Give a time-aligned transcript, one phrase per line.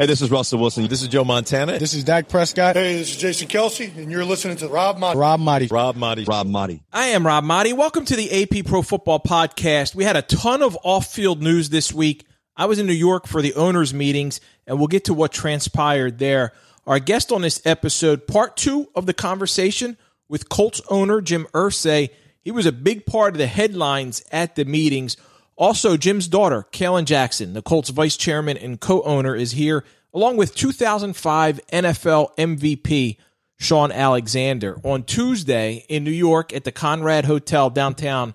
[0.00, 0.88] Hey, this is Russell Wilson.
[0.88, 1.78] This is Joe Montana.
[1.78, 2.74] This is Dak Prescott.
[2.74, 5.14] Hey, this is Jason Kelce, and you're listening to Rob Maaddi.
[5.14, 5.70] Rob Maaddi.
[5.70, 6.26] Rob Maaddi.
[6.26, 6.80] Rob Maaddi.
[6.90, 7.74] I am Rob Maaddi.
[7.74, 9.94] Welcome to the AP Pro Football Podcast.
[9.94, 12.24] We had a ton of off-field news this week.
[12.56, 16.18] I was in New York for the owners' meetings, and we'll get to what transpired
[16.18, 16.54] there.
[16.86, 19.98] Our guest on this episode, part two of the conversation
[20.30, 22.08] with Colts owner Jim Irsay.
[22.40, 25.18] He was a big part of the headlines at the meetings.
[25.60, 30.38] Also, Jim's daughter, Kalen Jackson, the Colts vice chairman and co owner, is here, along
[30.38, 33.18] with 2005 NFL MVP
[33.58, 34.80] Shaun Alexander.
[34.84, 38.34] On Tuesday in New York at the Conrad Hotel downtown,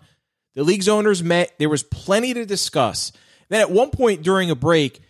[0.54, 1.52] the league's owners met.
[1.58, 3.12] There was plenty to discuss.
[3.50, 5.02] Then at one point during a break,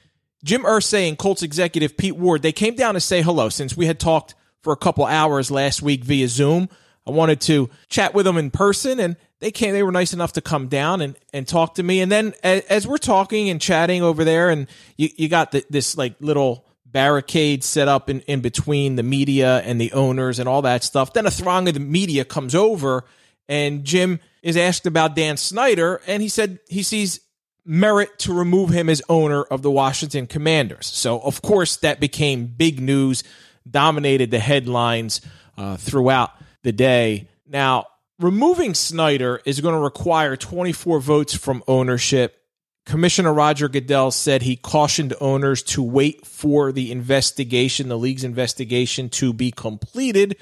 [0.41, 3.87] Jim Irsay and Colts executive Pete Ward, they came down to say hello since we
[3.87, 6.69] had talked for a couple hours last week via Zoom.
[7.05, 10.33] I wanted to chat with them in person and they came they were nice enough
[10.33, 12.01] to come down and, and talk to me.
[12.01, 15.65] And then as, as we're talking and chatting over there and you, you got the,
[15.69, 20.47] this like little barricade set up in, in between the media and the owners and
[20.47, 23.03] all that stuff then a throng of the media comes over
[23.49, 27.19] and jim is asked about dan snyder and he said he sees
[27.65, 30.85] merit to remove him as owner of the washington commanders.
[30.85, 33.23] So of course that became big news
[33.69, 35.21] dominated the headlines
[35.57, 36.31] uh, throughout
[36.63, 37.27] the day.
[37.47, 37.87] Now
[38.19, 42.41] removing Snyder is going to require 24 votes from ownership.
[42.85, 49.09] Commissioner Roger Goodell said he cautioned owners to wait for the investigation, the league's investigation,
[49.09, 50.37] to be completed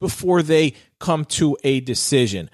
[0.00, 2.50] before they come to a decision.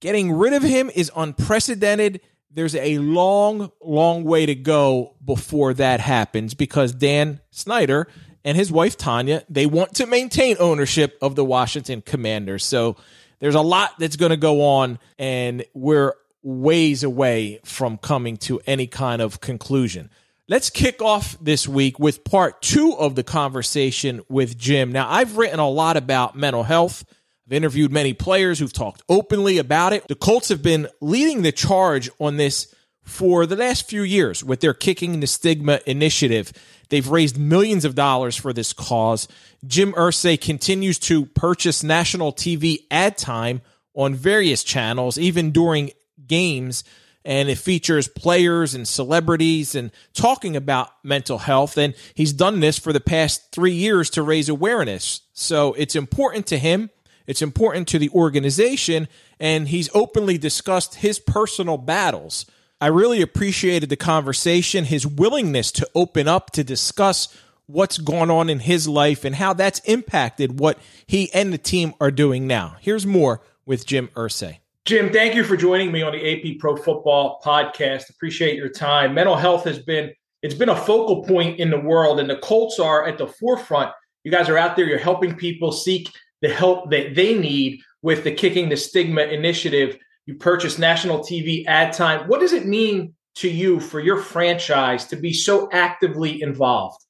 [0.00, 2.20] Getting rid of him is unprecedented.
[2.50, 8.06] There's a long, long way to go before that happens because Dan Snyder
[8.44, 12.64] and his wife Tanya, they want to maintain ownership of the Washington Commanders.
[12.64, 12.96] So
[13.44, 18.58] there's a lot that's going to go on, and we're ways away from coming to
[18.66, 20.08] any kind of conclusion.
[20.48, 24.92] Let's kick off this week with part two of the conversation with Jim.
[24.92, 27.04] Now, I've written a lot about mental health.
[27.46, 30.08] I've interviewed many players who've talked openly about it.
[30.08, 34.60] The Colts have been leading the charge on this for the last few years with
[34.60, 36.52] their Kicking the Stigma initiative.
[36.88, 39.28] They've raised millions of dollars for this cause.
[39.66, 43.62] Jim Irsay continues to purchase national TV ad time
[43.94, 45.90] on various channels, even during
[46.26, 46.84] games.
[47.26, 51.78] And it features players and celebrities and talking about mental health.
[51.78, 55.22] And he's done this for the past three years to raise awareness.
[55.32, 56.90] So it's important to him.
[57.26, 59.08] It's important to the organization.
[59.40, 62.44] And he's openly discussed his personal battles.
[62.84, 67.34] I really appreciated the conversation, his willingness to open up to discuss
[67.64, 71.94] what's gone on in his life and how that's impacted what he and the team
[71.98, 72.76] are doing now.
[72.82, 74.58] Here's more with Jim Irsay.
[74.84, 78.10] Jim, thank you for joining me on the AP Pro Football podcast.
[78.10, 79.14] Appreciate your time.
[79.14, 80.12] Mental health has been
[80.42, 83.92] it's been a focal point in the world and the Colts are at the forefront.
[84.24, 86.10] You guys are out there, you're helping people seek
[86.42, 89.96] the help that they need with the Kicking the Stigma initiative.
[90.26, 92.28] You purchase national TV ad time.
[92.28, 97.04] What does it mean to you for your franchise to be so actively involved?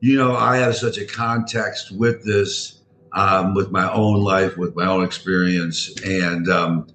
[0.00, 4.76] you know, I have such a context with this, um, with my own life, with
[4.76, 6.86] my own experience, and um,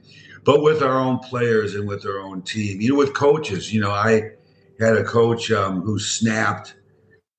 [0.43, 2.79] but with our own players and with our own team.
[2.79, 3.73] You know, with coaches.
[3.73, 4.31] You know, I
[4.79, 6.75] had a coach um, who snapped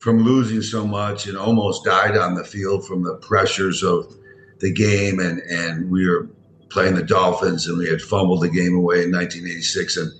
[0.00, 4.16] from losing so much and almost died on the field from the pressures of
[4.58, 6.28] the game, and and we were
[6.72, 10.12] playing the Dolphins, and we had fumbled the game away in 1986, and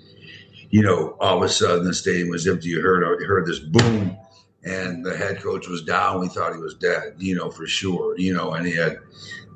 [0.71, 2.69] you know, all of a sudden the stadium was empty.
[2.69, 4.17] You heard heard this boom
[4.65, 6.21] and the head coach was down.
[6.21, 8.99] We thought he was dead, you know, for sure, you know, and he had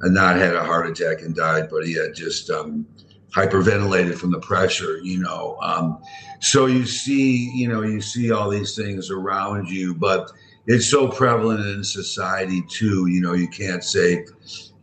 [0.02, 2.86] not had a heart attack and died, but he had just um,
[3.34, 5.56] hyperventilated from the pressure, you know.
[5.62, 6.02] Um,
[6.40, 10.30] so you see, you know, you see all these things around you, but
[10.66, 13.06] it's so prevalent in society too.
[13.06, 14.26] You know, you can't say,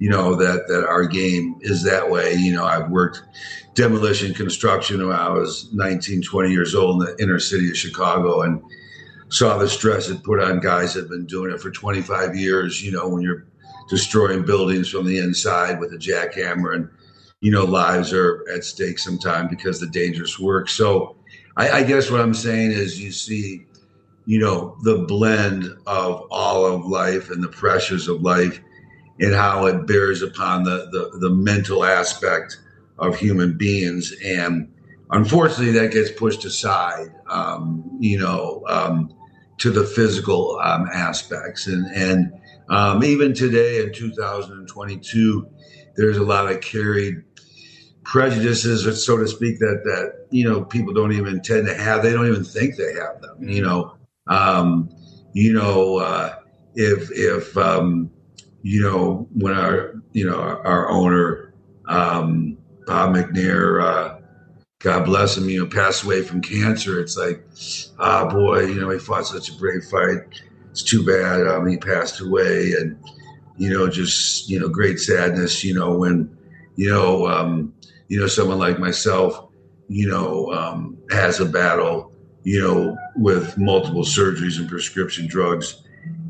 [0.03, 2.33] you know, that that our game is that way.
[2.33, 3.21] You know, I've worked
[3.73, 8.41] demolition construction when I was 19, 20 years old in the inner city of Chicago,
[8.41, 8.61] and
[9.29, 12.83] saw the stress it put on guys that have been doing it for 25 years.
[12.83, 13.45] You know, when you're
[13.87, 16.89] destroying buildings from the inside with a jackhammer, and
[17.39, 20.67] you know, lives are at stake sometimes because the dangerous work.
[20.67, 21.15] So,
[21.55, 23.67] I, I guess what I'm saying is, you see,
[24.25, 28.59] you know, the blend of all of life and the pressures of life,
[29.19, 32.57] and how it bears upon the the, the mental aspect
[32.99, 34.71] of human beings and
[35.11, 39.13] unfortunately that gets pushed aside um, you know um,
[39.63, 41.67] to the physical um, aspects.
[41.67, 42.33] And, and
[42.69, 45.47] um, even today in 2022,
[45.95, 47.23] there's a lot of carried
[48.03, 52.03] prejudices, so to speak, that, that, you know, people don't even tend to have.
[52.03, 53.95] They don't even think they have them, you know.
[54.27, 54.89] Um,
[55.33, 56.35] you know, uh,
[56.75, 58.11] if if um,
[58.63, 61.53] you know when our you know our, our owner
[61.85, 64.19] um, Bob McNair, uh,
[64.79, 66.99] God bless him, you know, passed away from cancer.
[66.99, 67.45] It's like,
[67.99, 70.19] ah, boy, you know, he fought such a brave fight.
[70.71, 72.97] It's too bad um, he passed away, and
[73.57, 75.63] you know, just you know, great sadness.
[75.63, 76.35] You know, when
[76.75, 77.73] you know, um,
[78.07, 79.49] you know, someone like myself,
[79.87, 82.11] you know, um, has a battle,
[82.43, 85.83] you know, with multiple surgeries and prescription drugs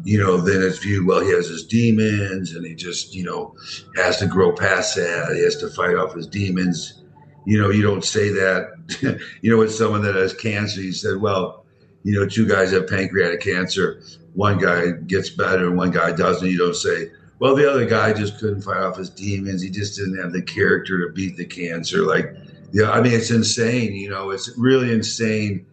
[0.03, 3.55] you know, then it's viewed, well, he has his demons and he just, you know,
[3.95, 5.33] has to grow past that.
[5.33, 7.03] He has to fight off his demons.
[7.45, 10.81] You know, you don't say that, you know, with someone that has cancer.
[10.81, 11.65] You said, well,
[12.03, 14.01] you know, two guys have pancreatic cancer.
[14.33, 16.50] One guy gets better and one guy doesn't.
[16.50, 19.61] You don't say, well, the other guy just couldn't fight off his demons.
[19.61, 22.05] He just didn't have the character to beat the cancer.
[22.05, 22.35] Like,
[22.71, 23.94] yeah, I mean, it's insane.
[23.94, 25.65] You know, it's really insane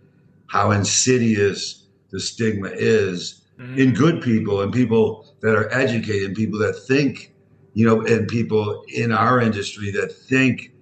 [0.47, 3.40] how insidious the stigma is.
[3.77, 7.33] In good people and people that are educated and people that think,
[7.75, 10.73] you know, and people in our industry that think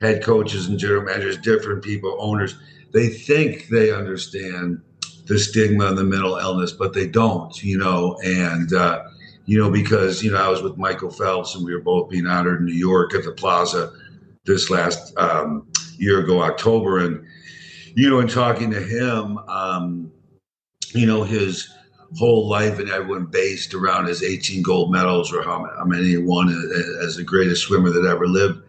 [0.00, 2.56] head coaches and general managers, different people, owners,
[2.92, 4.80] they think they understand
[5.26, 9.02] the stigma and the mental illness, but they don't, you know, and, uh,
[9.44, 12.26] you know, because, you know, I was with Michael Phelps and we were both being
[12.26, 13.92] honored in New York at the plaza
[14.44, 15.66] this last um,
[15.98, 16.98] year ago, October.
[16.98, 17.24] And,
[17.94, 20.10] you know, in talking to him, um,
[20.94, 21.74] you know, his,
[22.16, 26.48] whole life and everyone based around his 18 gold medals or how, many he won
[27.02, 28.62] as the greatest swimmer that ever lived.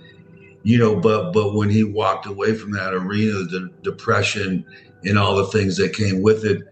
[0.64, 4.66] You know, but but when he walked away from that arena, the depression
[5.06, 6.64] and all the things that came with it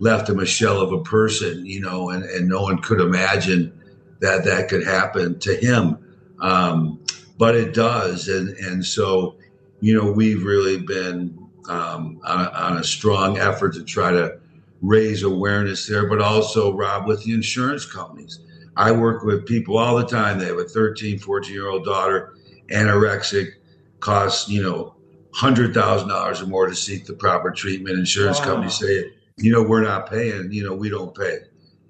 [0.00, 1.66] left him a shell of a person.
[1.66, 3.78] You know, and and no one could imagine
[4.20, 5.98] that that could happen to him.
[6.40, 7.00] Um,
[7.36, 9.36] but it does, and and so
[9.80, 11.38] you know we've really been
[11.68, 14.38] um, on, a, on a strong effort to try to
[14.84, 18.40] raise awareness there, but also, Rob, with the insurance companies.
[18.76, 20.38] I work with people all the time.
[20.38, 22.36] They have a 13, 14 year old daughter,
[22.70, 23.52] anorexic,
[24.00, 24.94] costs, you know,
[25.34, 27.98] $100,000 or more to seek the proper treatment.
[27.98, 28.44] Insurance wow.
[28.44, 31.38] companies say, you know, we're not paying, you know, we don't pay,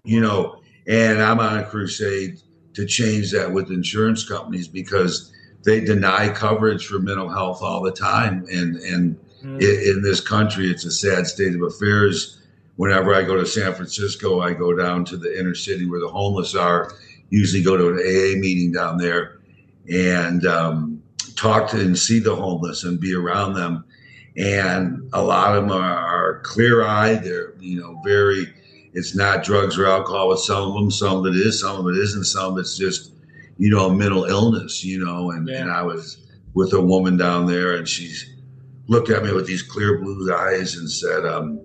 [0.05, 2.41] you know, and I'm on a crusade
[2.75, 5.32] to change that with insurance companies because
[5.64, 8.46] they deny coverage for mental health all the time.
[8.52, 9.61] And, and mm.
[9.61, 12.41] in, in this country, it's a sad state of affairs
[12.76, 16.08] whenever I go to San Francisco, I go down to the inner city where the
[16.08, 16.92] homeless are.
[17.30, 19.40] Usually go to an AA meeting down there
[19.90, 21.02] and um,
[21.36, 23.84] talk to and see the homeless and be around them.
[24.36, 27.22] And a lot of them are, are clear eyed.
[27.22, 28.52] They're, you know, very,
[28.92, 30.90] it's not drugs or alcohol with some of them.
[30.90, 32.24] Some of it is, some of it isn't.
[32.24, 33.12] Some of it's just,
[33.58, 35.30] you know, mental illness, you know.
[35.30, 35.62] And, yeah.
[35.62, 38.12] and I was with a woman down there and she
[38.86, 41.60] looked at me with these clear blue eyes and said, um,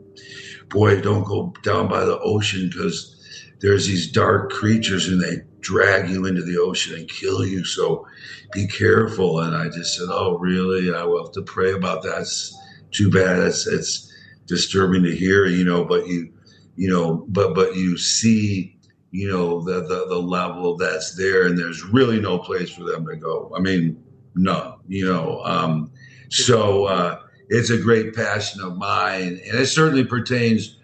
[0.69, 3.15] boy, don't go down by the ocean because
[3.59, 7.65] there's these dark creatures and they drag you into the ocean and kill you.
[7.65, 8.07] So
[8.53, 9.41] be careful.
[9.41, 10.93] And I just said, oh, really?
[10.93, 12.21] I will have to pray about that.
[12.21, 12.57] It's
[12.91, 13.39] too bad.
[13.39, 14.13] It's, it's
[14.45, 16.31] disturbing to hear, you know, but you,
[16.75, 18.77] you know, but, but you see,
[19.11, 23.05] you know, the, the, the level that's there and there's really no place for them
[23.07, 23.51] to go.
[23.55, 24.01] I mean,
[24.35, 25.91] no, you know, um,
[26.29, 30.77] so, uh, it's a great passion of mine, and it certainly pertains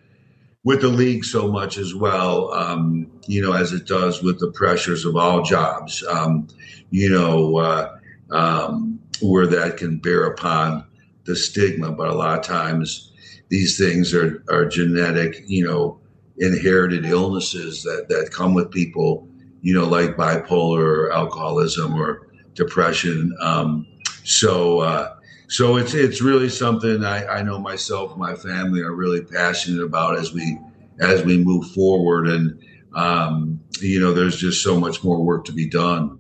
[0.63, 2.51] with the league so much as well.
[2.51, 6.03] Um, you know, as it does with the pressures of all jobs.
[6.09, 6.47] Um,
[6.89, 7.97] you know, uh,
[8.31, 10.83] um, where that can bear upon
[11.25, 13.11] the stigma, but a lot of times
[13.49, 15.43] these things are are genetic.
[15.45, 15.99] You know,
[16.39, 19.27] inherited illnesses that that come with people.
[19.61, 23.35] You know, like bipolar or alcoholism or depression.
[23.39, 23.85] Um,
[24.23, 24.79] so.
[24.79, 25.14] Uh,
[25.47, 29.83] so it's it's really something I, I know myself and my family are really passionate
[29.83, 30.57] about as we
[30.99, 32.27] as we move forward.
[32.27, 32.59] And
[32.95, 36.19] um, you know there's just so much more work to be done.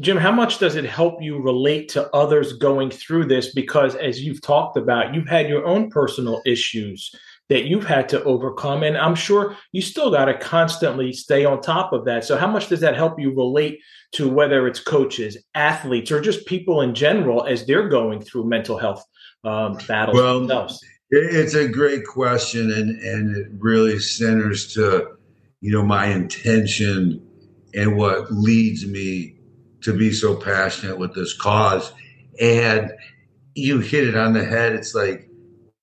[0.00, 3.52] Jim how much does it help you relate to others going through this?
[3.54, 7.14] Because as you've talked about you've had your own personal issues
[7.48, 11.60] that you've had to overcome and i'm sure you still got to constantly stay on
[11.60, 13.80] top of that so how much does that help you relate
[14.12, 18.78] to whether it's coaches, athletes, or just people in general as they're going through mental
[18.78, 19.04] health
[19.44, 20.82] um, battles well, themselves?
[21.10, 25.16] It's a great question, and and it really centers to
[25.60, 27.24] you know my intention
[27.74, 29.36] and what leads me
[29.82, 31.92] to be so passionate with this cause.
[32.40, 32.90] And
[33.54, 34.72] you hit it on the head.
[34.72, 35.28] It's like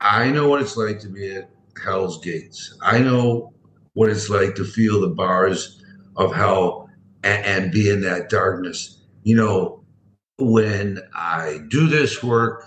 [0.01, 1.50] I know what it's like to be at
[1.84, 2.78] Hell's Gates.
[2.82, 3.54] I know
[3.94, 5.84] what it's like to feel the bars
[6.16, 6.90] of hell
[7.24, 9.02] and, and be in that darkness.
[9.24, 9.84] You know,
[10.40, 12.66] when I do this work,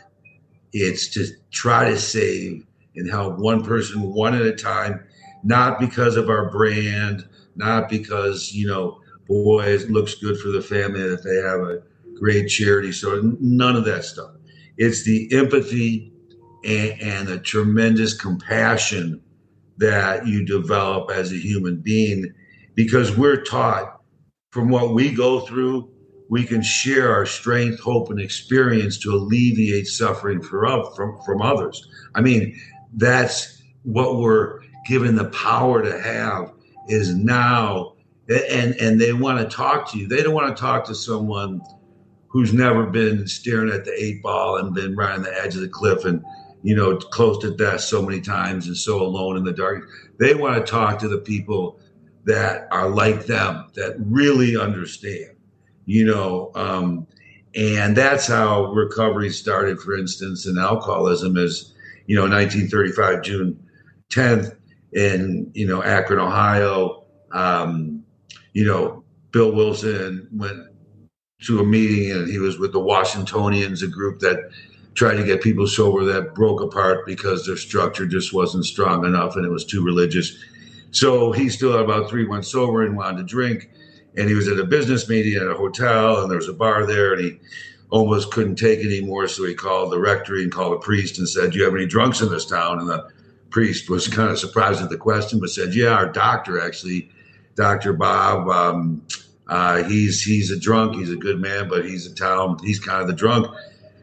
[0.73, 5.05] it's to try to save and help one person one at a time
[5.47, 10.61] not because of our brand, not because, you know, boy, it looks good for the
[10.61, 11.83] family that they have a
[12.19, 12.91] great charity.
[12.91, 14.33] So none of that stuff.
[14.77, 16.13] It's the empathy
[16.65, 19.23] and, and the tremendous compassion
[19.79, 22.33] that you develop as a human being
[22.75, 24.01] because we're taught
[24.51, 25.91] from what we go through
[26.29, 31.89] we can share our strength hope and experience to alleviate suffering for, from, from others.
[32.15, 32.59] I mean
[32.95, 36.53] that's what we're given the power to have
[36.89, 37.95] is now.
[38.29, 40.09] And and they want to talk to you.
[40.09, 41.61] They don't want to talk to someone
[42.27, 45.61] who's never been staring at the eight ball and been right on the edge of
[45.61, 46.25] the cliff and
[46.67, 49.89] you know, close to death so many times and so alone in the dark.
[50.19, 51.79] They want to talk to the people
[52.25, 55.37] that are like them, that really understand,
[55.85, 56.51] you know.
[56.57, 57.07] Um,
[57.55, 61.73] and that's how recovery started, for instance, in alcoholism is,
[62.07, 63.65] you know, 1935, June
[64.11, 64.57] 10th
[64.93, 67.05] in, you know, Akron, Ohio.
[67.31, 68.03] Um,
[68.55, 70.67] you know, Bill Wilson went
[71.43, 74.51] to a meeting and he was with the Washingtonians, a group that
[74.97, 79.37] tried to get people sober that broke apart because their structure just wasn't strong enough
[79.37, 80.37] and it was too religious.
[80.91, 83.71] So he still had about three months sober and wanted to drink.
[84.17, 86.87] And he was at a business meeting at a hotel and there was a bar
[86.87, 87.39] there and he
[87.91, 89.29] almost couldn't take anymore.
[89.29, 91.87] So he called the rectory and called a priest and said, Do you have any
[91.87, 92.79] drunks in this town?
[92.79, 93.07] And the
[93.51, 97.11] priest was kind of surprised at the question, but said, Yeah, our doctor actually,
[97.55, 97.93] Dr.
[97.93, 99.03] Bob, um,
[99.49, 100.97] uh, he's he's a drunk.
[100.97, 102.59] He's a good man, but he's a town.
[102.65, 103.47] He's kind of the drunk.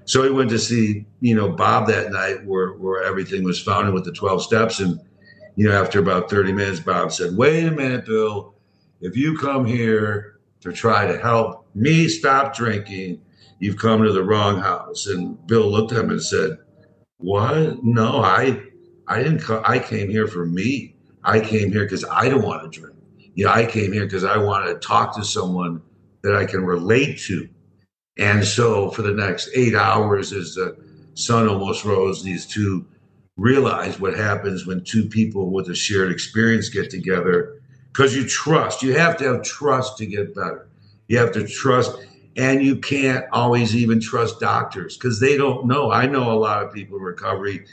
[0.06, 3.94] So he went to see, you know, Bob that night where, where everything was founded
[3.94, 4.80] with the 12 steps.
[4.80, 5.00] And,
[5.56, 8.56] you know, after about 30 minutes, Bob said, wait a minute, Bill,
[9.02, 13.22] if you come here to try to help me stop drinking,
[13.60, 15.08] you've come to the wrong house.
[15.08, 16.58] And Bill looked at him and said,
[17.18, 17.84] what?
[17.84, 18.62] No, I,
[19.08, 20.96] I didn't come, I came here for me.
[21.24, 22.98] I came here because I don't want to drink.
[23.36, 25.82] Yeah, I came here because I want to talk to someone
[26.22, 27.48] that I can relate to
[28.18, 30.78] and so for the next eight hours, as the
[31.16, 32.86] sun almost rose, these two
[33.38, 37.60] realized what happens when two people with a shared experience get together
[37.92, 38.84] because you trust.
[38.84, 40.68] You have to have trust to get better.
[41.08, 41.96] You have to trust,
[42.38, 45.92] and you can't always even trust doctors because they don't know.
[45.92, 47.66] I know a lot of people in recovery,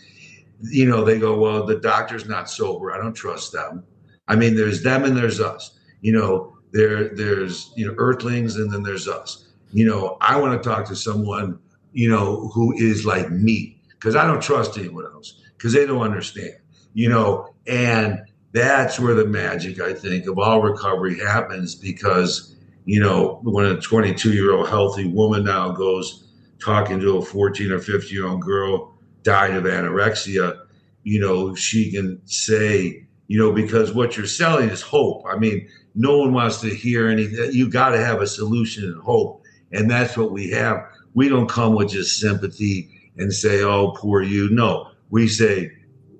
[0.62, 2.92] you know, they go, Well, the doctor's not sober.
[2.92, 3.84] I don't trust them.
[4.26, 5.78] I mean, there's them and there's us.
[6.00, 10.60] You know, there there's you know earthlings and then there's us you know, I want
[10.60, 11.58] to talk to someone,
[11.92, 16.02] you know, who is like me because I don't trust anyone else because they don't
[16.02, 16.54] understand,
[16.94, 18.20] you know, and
[18.52, 23.80] that's where the magic, I think, of all recovery happens because, you know, when a
[23.80, 26.26] 22 year old healthy woman now goes
[26.58, 30.60] talking to a 14 or 15 year old girl died of anorexia,
[31.04, 35.24] you know, she can say, you know, because what you're selling is hope.
[35.30, 37.52] I mean, no one wants to hear anything.
[37.52, 39.39] You got to have a solution and hope.
[39.72, 40.86] And that's what we have.
[41.14, 44.48] We don't come with just sympathy and say, oh, poor you.
[44.50, 45.72] No, we say,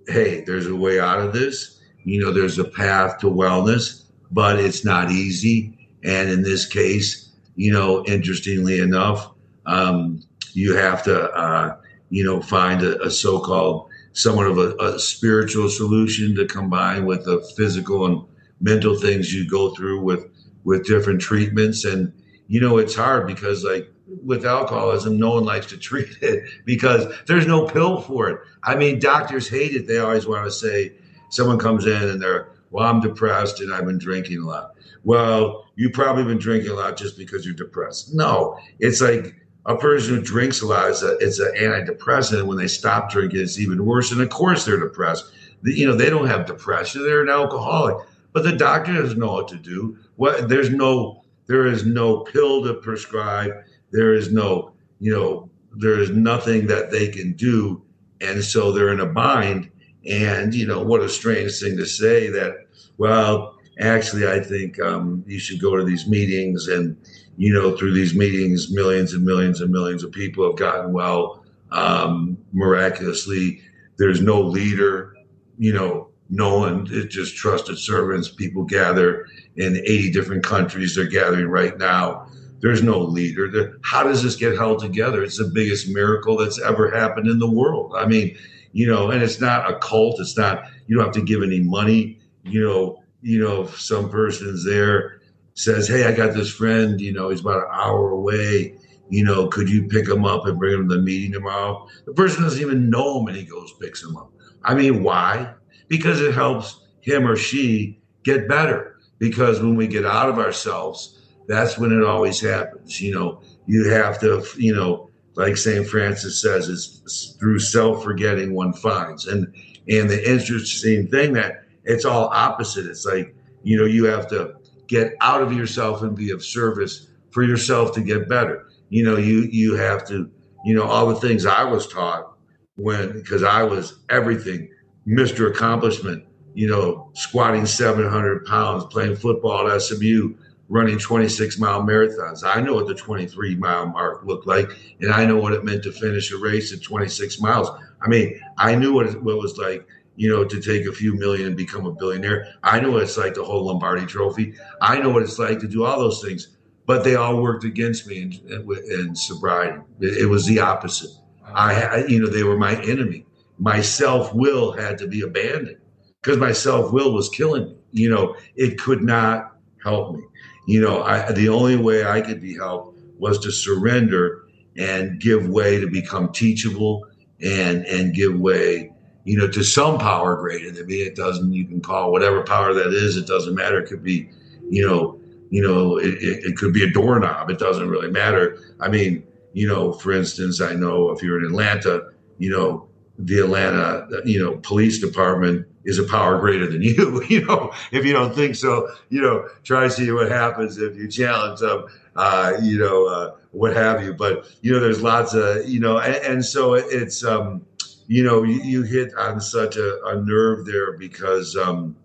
[0.08, 1.80] hey, there's a way out of this.
[2.04, 5.88] You know, there's a path to wellness, but it's not easy.
[6.02, 9.30] And in this case, you know, interestingly enough,
[9.66, 11.76] um, you have to, uh,
[12.08, 17.06] you know, find a, a so called somewhat of a, a, spiritual solution to combine
[17.06, 18.24] with the physical and
[18.60, 20.26] mental things you go through with
[20.64, 22.12] with different treatments and
[22.50, 23.88] you know, it's hard because like
[24.24, 28.40] with alcoholism, no one likes to treat it because there's no pill for it.
[28.64, 29.86] I mean, doctors hate it.
[29.86, 30.94] They always want to say
[31.30, 34.72] someone comes in and they're, well, I'm depressed and I've been drinking a lot.
[35.04, 38.14] Well, you've probably been drinking a lot just because you're depressed.
[38.14, 42.48] No, it's like a person who drinks a lot is a, it's an antidepressant.
[42.48, 44.10] When they stop drinking, it's even worse.
[44.10, 45.32] And of course, they're depressed.
[45.62, 47.96] You know, they don't have depression; they're an alcoholic.
[48.32, 49.98] But the doctor doesn't know what to do.
[50.16, 51.19] What there's no
[51.50, 53.50] there is no pill to prescribe.
[53.90, 57.82] There is no, you know, there is nothing that they can do.
[58.20, 59.68] And so they're in a bind.
[60.08, 65.24] And, you know, what a strange thing to say that, well, actually, I think um,
[65.26, 66.68] you should go to these meetings.
[66.68, 66.96] And,
[67.36, 71.44] you know, through these meetings, millions and millions and millions of people have gotten well
[71.72, 73.60] um, miraculously.
[73.96, 75.16] There's no leader,
[75.58, 78.28] you know, no one, it's just trusted servants.
[78.28, 80.94] People gather in 80 different countries.
[80.94, 82.28] They're gathering right now.
[82.60, 83.78] There's no leader.
[83.82, 85.24] How does this get held together?
[85.24, 87.94] It's the biggest miracle that's ever happened in the world.
[87.96, 88.36] I mean,
[88.72, 90.20] you know, and it's not a cult.
[90.20, 92.20] It's not, you don't have to give any money.
[92.44, 95.20] You know, you know, some person's there
[95.54, 98.76] says, Hey, I got this friend, you know, he's about an hour away.
[99.08, 101.88] You know, could you pick him up and bring him to the meeting tomorrow?
[102.06, 104.32] The person doesn't even know him and he goes, picks him up.
[104.62, 105.54] I mean, why?
[105.90, 111.20] Because it helps him or she get better because when we get out of ourselves,
[111.48, 113.00] that's when it always happens.
[113.00, 115.86] You know, you have to, you know, like St.
[115.86, 119.26] Francis says, it's through self forgetting one finds.
[119.26, 119.52] And
[119.88, 122.86] and the interesting thing that it's all opposite.
[122.86, 124.54] It's like, you know, you have to
[124.86, 128.68] get out of yourself and be of service for yourself to get better.
[128.90, 130.30] You know, you you have to,
[130.64, 132.36] you know, all the things I was taught
[132.76, 134.70] when because I was everything,
[135.06, 135.48] Mr.
[135.48, 140.34] Accomplishment, you know, squatting 700 pounds, playing football at SMU,
[140.68, 142.44] running 26 mile marathons.
[142.44, 145.82] I know what the 23 mile mark looked like, and I know what it meant
[145.84, 147.68] to finish a race at 26 miles.
[148.00, 150.92] I mean, I knew what it, what it was like, you know, to take a
[150.92, 152.54] few million and become a billionaire.
[152.62, 154.54] I know what it's like to hold Lombardi Trophy.
[154.80, 158.06] I know what it's like to do all those things, but they all worked against
[158.06, 159.80] me in, in sobriety.
[160.00, 161.10] It, it was the opposite.
[161.44, 163.26] I, you know, they were my enemy.
[163.60, 165.76] My self will had to be abandoned
[166.20, 167.76] because my self will was killing me.
[167.92, 170.22] You know, it could not help me.
[170.66, 174.46] You know, I, the only way I could be helped was to surrender
[174.78, 177.06] and give way to become teachable
[177.42, 178.92] and and give way,
[179.24, 181.02] you know, to some power greater than me.
[181.02, 181.52] It doesn't.
[181.52, 183.16] You can call whatever power that is.
[183.16, 183.80] It doesn't matter.
[183.80, 184.30] It could be,
[184.70, 187.50] you know, you know, it, it, it could be a doorknob.
[187.50, 188.58] It doesn't really matter.
[188.78, 192.89] I mean, you know, for instance, I know if you're in Atlanta, you know,
[193.26, 197.22] the Atlanta, you know, police department is a power greater than you.
[197.28, 200.96] you know, if you don't think so, you know, try to see what happens if
[200.96, 201.86] you challenge them,
[202.16, 204.14] uh, you know, uh, what have you.
[204.14, 207.64] But you know, there's lots of, you know, and, and so it's, um,
[208.06, 211.96] you know, you, you hit on such a, a nerve there because, um,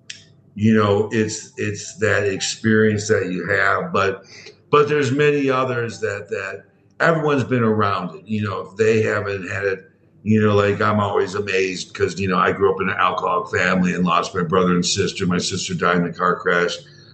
[0.55, 4.23] you know, it's it's that experience that you have, but
[4.71, 6.63] but there's many others that that
[6.99, 8.25] everyone's been around it.
[8.25, 9.91] You know, if they haven't had it
[10.25, 13.51] you know, like I'm always amazed because, you know, I grew up in an alcoholic
[13.51, 15.27] family and lost my brother and sister.
[15.27, 16.71] My sister died in a car crash.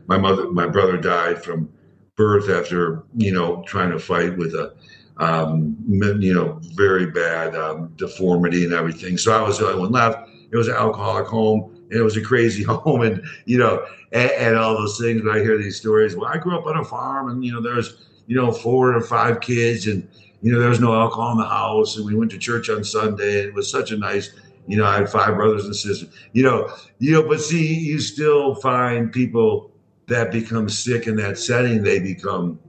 [0.07, 1.69] My mother, my brother died from
[2.15, 4.73] birth after, you know, trying to fight with a,
[5.17, 9.17] um, you know, very bad um, deformity and everything.
[9.17, 10.29] So I was the only one left.
[10.49, 14.31] It was an alcoholic home and it was a crazy home and, you know, and,
[14.31, 15.21] and all those things.
[15.21, 16.15] But I hear these stories.
[16.15, 19.01] Well, I grew up on a farm and, you know, there's, you know, four or
[19.01, 20.07] five kids and,
[20.41, 22.83] you know, there was no alcohol in the house, and we went to church on
[22.83, 24.31] Sunday, and it was such a nice.
[24.67, 26.09] You know, I had five brothers and sisters.
[26.33, 29.71] You know, you know, but see, you still find people
[30.07, 31.83] that become sick in that setting.
[31.83, 32.59] They become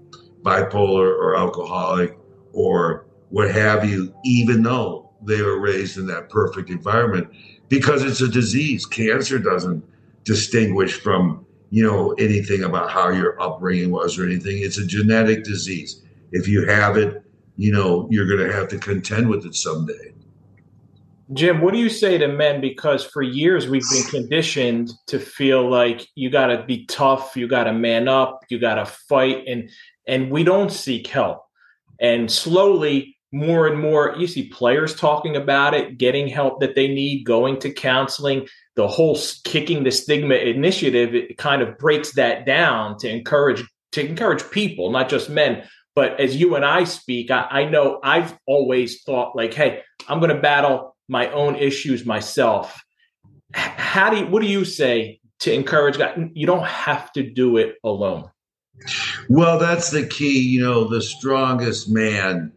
[0.43, 2.17] bipolar or alcoholic
[2.53, 7.29] or what have you, even though they were raised in that perfect environment,
[7.69, 8.85] because it's a disease.
[8.85, 9.83] Cancer doesn't
[10.25, 14.59] distinguish from you know anything about how your upbringing was or anything.
[14.59, 16.03] It's a genetic disease.
[16.33, 17.23] If you have it,
[17.57, 20.13] you know, you're going to have to contend with it someday.
[21.33, 22.61] Jim, what do you say to men?
[22.61, 27.49] Because for years we've been conditioned to feel like you got to be tough, you
[27.49, 29.71] got to man up, you got to fight, and
[30.07, 31.45] and we don't seek help.
[32.01, 36.89] And slowly, more and more, you see players talking about it, getting help that they
[36.89, 38.49] need, going to counseling.
[38.75, 44.07] The whole kicking the stigma initiative it kind of breaks that down to encourage to
[44.07, 48.39] encourage people, not just men, but as you and I speak, I, I know I've
[48.47, 52.83] always thought like, hey, I'm going to battle my own issues myself.
[53.55, 56.31] How do you, what do you say to encourage God?
[56.35, 58.31] You don't have to do it alone.
[59.29, 60.41] Well, that's the key.
[60.41, 62.53] You know, the strongest man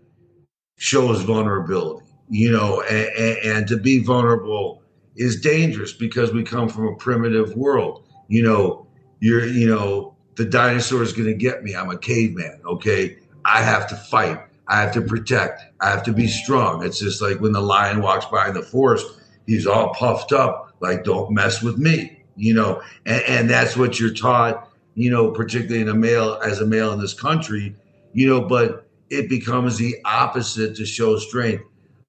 [0.78, 4.82] shows vulnerability, you know, and, and to be vulnerable
[5.16, 8.04] is dangerous because we come from a primitive world.
[8.28, 8.88] You know,
[9.20, 11.76] you're, you know, the dinosaur is going to get me.
[11.76, 12.62] I'm a caveman.
[12.66, 13.18] Okay.
[13.46, 14.40] I have to fight.
[14.68, 15.62] I have to protect.
[15.80, 16.84] I have to be strong.
[16.84, 19.06] It's just like when the lion walks by in the forest,
[19.46, 24.00] he's all puffed up, like, don't mess with me, you know, and, and that's what
[24.00, 27.76] you're taught, you know, particularly in a male, as a male in this country,
[28.14, 31.64] you know, but it becomes the opposite to show strength.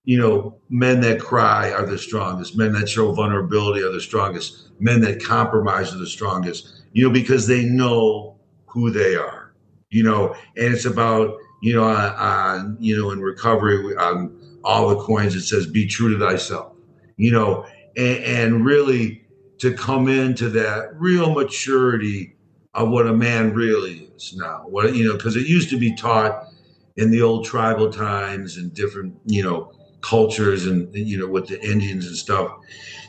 [0.04, 2.56] You know, men that cry are the strongest.
[2.56, 4.68] Men that show vulnerability are the strongest.
[4.78, 9.45] Men that compromise are the strongest, you know, because they know who they are
[9.96, 14.90] you know, and it's about, you know, on, on you know, in recovery, on all
[14.90, 16.74] the coins, it says, be true to thyself,
[17.16, 17.64] you know,
[17.96, 19.24] and, and really
[19.56, 22.36] to come into that real maturity
[22.74, 24.64] of what a man really is now.
[24.66, 26.44] What, you know, because it used to be taught
[26.96, 31.58] in the old tribal times and different, you know, cultures and, you know, with the
[31.62, 32.52] Indians and stuff,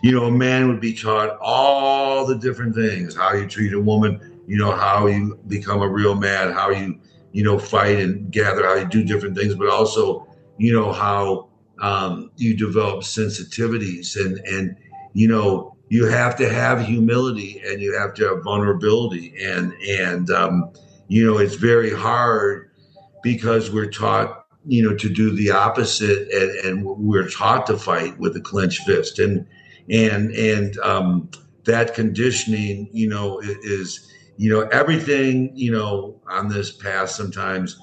[0.02, 3.80] you know, a man would be taught all the different things, how you treat a
[3.80, 7.00] woman, you know, how you become a real man, how you,
[7.32, 11.50] you know, fight and gather, how you do different things, but also, you know, how
[11.80, 14.76] um, you develop sensitivities and, and,
[15.14, 19.34] you know, you have to have humility and you have to have vulnerability.
[19.42, 20.72] And and um,
[21.08, 22.70] you know it's very hard
[23.24, 28.18] because we're taught you know to do the opposite and, and we're taught to fight
[28.20, 29.20] with a clenched fist.
[29.20, 29.48] And
[29.90, 31.30] and and um,
[31.64, 37.80] that conditioning you know is you know everything you know on this path sometimes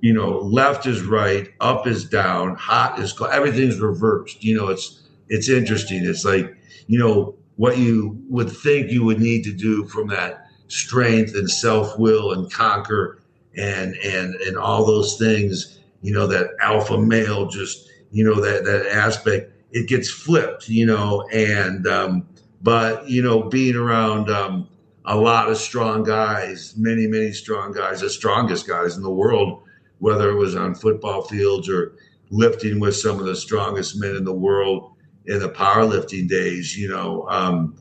[0.00, 4.42] you know left is right up is down hot is cold everything's reversed.
[4.42, 6.04] You know it's it's interesting.
[6.04, 10.46] It's like you know what you would think you would need to do from that
[10.68, 13.20] strength and self-will and conquer
[13.56, 18.64] and and and all those things you know that alpha male just you know that
[18.64, 22.26] that aspect it gets flipped you know and um
[22.62, 24.68] but you know being around um
[25.04, 29.62] a lot of strong guys many many strong guys the strongest guys in the world
[29.98, 31.96] whether it was on football fields or
[32.30, 34.92] lifting with some of the strongest men in the world
[35.26, 37.76] in the powerlifting days, you know, um,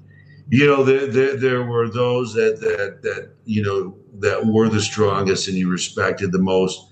[0.49, 4.81] you know, there, there, there were those that, that, that, you know, that were the
[4.81, 6.91] strongest and you respected the most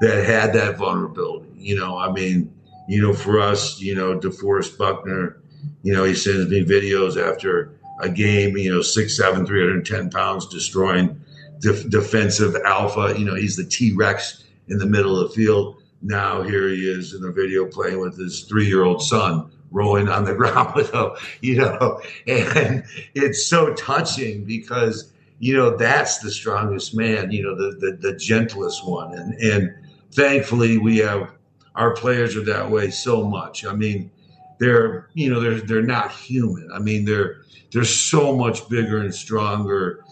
[0.00, 1.50] that had that vulnerability.
[1.56, 2.52] You know, I mean,
[2.88, 5.40] you know, for us, you know, DeForest Buckner,
[5.82, 10.46] you know, he sends me videos after a game, you know, six, seven, 310 pounds,
[10.46, 11.20] destroying
[11.60, 13.14] def- defensive alpha.
[13.18, 15.82] You know, he's the T Rex in the middle of the field.
[16.02, 20.08] Now here he is in the video playing with his three year old son rolling
[20.08, 26.18] on the ground with him, you know, and it's so touching because, you know, that's
[26.18, 29.12] the strongest man, you know, the, the, the gentlest one.
[29.14, 29.74] And, and
[30.12, 31.32] thankfully we have,
[31.74, 33.64] our players are that way so much.
[33.66, 34.10] I mean,
[34.58, 36.70] they're, you know, they're, they're not human.
[36.72, 40.04] I mean, they're, they're so much bigger and stronger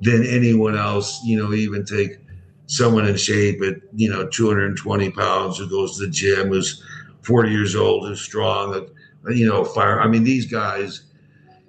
[0.00, 2.18] than anyone else, you know, even take
[2.66, 6.82] someone in shape at, you know, 220 pounds who goes to the gym, who's
[7.22, 8.88] 40 years old, who's strong,
[9.28, 10.00] you know, fire.
[10.00, 11.02] I mean, these guys,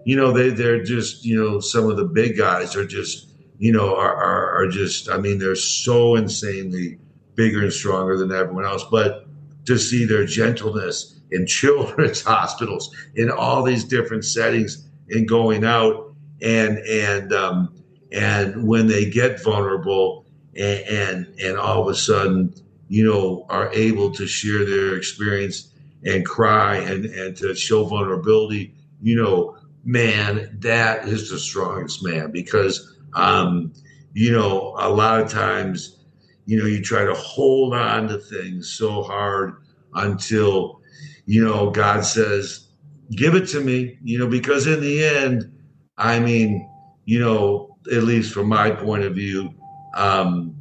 [0.06, 3.71] you know, they they're just, you know, some of the big guys are just, you
[3.71, 5.10] know, are are, are just.
[5.10, 6.97] I mean, they're so insanely
[7.36, 8.84] bigger and stronger than everyone else.
[8.89, 9.27] But
[9.65, 16.13] to see their gentleness in children's hospitals, in all these different settings, and going out
[16.41, 17.74] and and um,
[18.12, 22.54] and when they get vulnerable and, and and all of a sudden,
[22.88, 25.71] you know, are able to share their experience
[26.04, 32.32] and cry and, and to show vulnerability, you know, man, that is the strongest man
[32.32, 33.71] because, um,
[34.13, 36.00] you know, a lot of times,
[36.45, 39.54] you know, you try to hold on to things so hard
[39.93, 40.82] until,
[41.26, 42.67] you know, God says,
[43.15, 45.52] give it to me, you know, because in the end,
[45.97, 46.67] I mean,
[47.06, 49.54] you know, at least from my point of view,
[49.95, 50.56] um,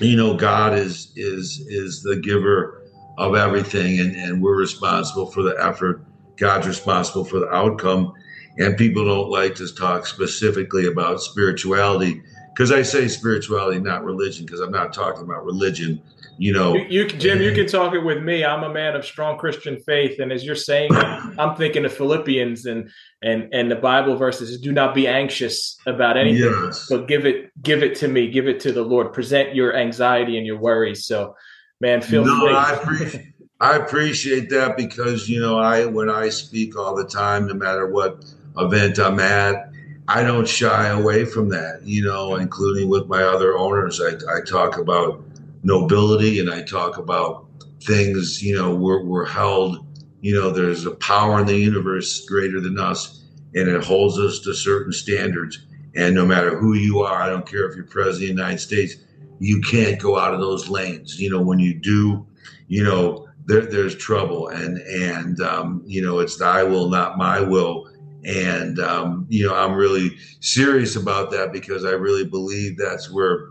[0.00, 2.82] you know, God is is is the giver
[3.18, 6.04] of everything, and, and we're responsible for the effort.
[6.36, 8.12] God's responsible for the outcome.
[8.58, 12.22] And people don't like to talk specifically about spirituality
[12.54, 16.00] because I say spirituality, not religion, because I'm not talking about religion.
[16.36, 18.44] You know, you, you, Jim, you can talk it with me.
[18.44, 22.66] I'm a man of strong Christian faith, and as you're saying, I'm thinking of Philippians
[22.66, 22.90] and
[23.22, 24.60] and and the Bible verses.
[24.60, 26.86] Do not be anxious about anything, yes.
[26.88, 29.12] but give it give it to me, give it to the Lord.
[29.12, 31.06] Present your anxiety and your worries.
[31.06, 31.36] So
[31.80, 32.54] man, feel no, free.
[32.54, 37.46] I appreciate, I appreciate that because you know I when I speak all the time,
[37.46, 38.24] no matter what
[38.58, 39.70] event I'm at,
[40.08, 41.82] I don't shy away from that.
[41.84, 45.22] You know, including with my other owners, I, I talk about
[45.64, 47.46] nobility and I talk about
[47.82, 48.42] things.
[48.42, 49.86] You know, we're we're held.
[50.20, 53.24] You know, there's a power in the universe greater than us,
[53.54, 55.66] and it holds us to certain standards.
[55.96, 58.60] And no matter who you are, I don't care if you're president of the United
[58.60, 58.96] States,
[59.38, 61.20] you can't go out of those lanes.
[61.20, 62.26] You know, when you do,
[62.68, 67.40] you know, there, there's trouble, and and um, you know, it's thy will, not my
[67.40, 67.83] will.
[68.24, 73.48] And um, you know, I'm really serious about that because I really believe that's where,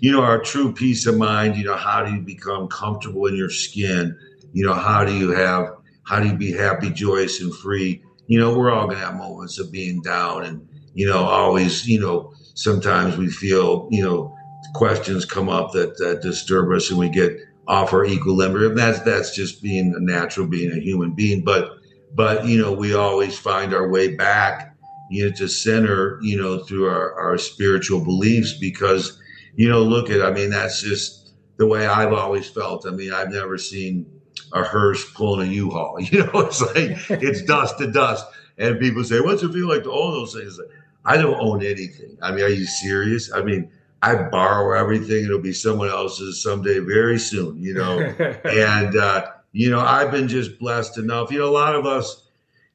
[0.00, 1.56] you know, our true peace of mind.
[1.56, 4.16] You know, how do you become comfortable in your skin?
[4.52, 5.68] You know, how do you have,
[6.04, 8.02] how do you be happy, joyous, and free?
[8.26, 12.00] You know, we're all gonna have moments of being down, and you know, always, you
[12.00, 14.34] know, sometimes we feel, you know
[14.72, 18.74] questions come up that, that disturb us and we get off our equilibrium.
[18.74, 21.42] That's that's just being a natural, being a human being.
[21.44, 21.70] But
[22.14, 24.76] but you know, we always find our way back,
[25.10, 29.20] you know, to center, you know, through our, our spiritual beliefs because,
[29.56, 32.86] you know, look at I mean, that's just the way I've always felt.
[32.86, 34.06] I mean, I've never seen
[34.52, 35.98] a hearse pulling a U-Haul.
[36.00, 38.24] You know, it's like it's dust to dust.
[38.56, 40.58] And people say, What's it feel like to own those things?
[41.04, 42.16] I don't own anything.
[42.22, 43.32] I mean, are you serious?
[43.32, 45.24] I mean, I borrow everything.
[45.24, 47.98] It'll be someone else's someday, very soon, you know.
[48.44, 51.30] and uh, you know, I've been just blessed enough.
[51.30, 52.28] You know, a lot of us,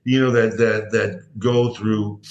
[0.05, 2.21] you know, that that that go through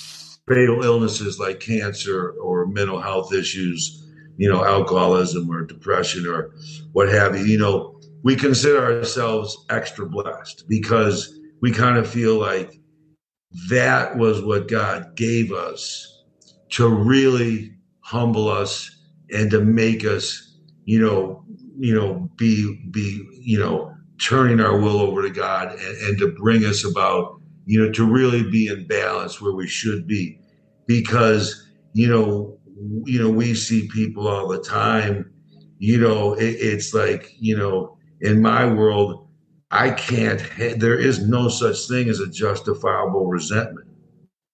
[0.48, 4.08] fatal illnesses like cancer or mental health issues,
[4.38, 6.50] you know, alcoholism or depression or
[6.92, 12.38] what have you, you know, we consider ourselves extra blessed because we kind of feel
[12.38, 12.80] like
[13.68, 16.24] that was what God gave us
[16.70, 18.90] to really humble us
[19.30, 20.56] and to make us,
[20.86, 21.44] you know,
[21.78, 26.32] you know, be be, you know, turning our will over to God and, and to
[26.32, 30.40] bring us about, you know, to really be in balance where we should be.
[30.86, 32.58] Because, you know,
[33.04, 35.30] you know, we see people all the time,
[35.78, 39.28] you know, it, it's like, you know, in my world,
[39.70, 40.40] I can't,
[40.78, 43.86] there is no such thing as a justifiable resentment.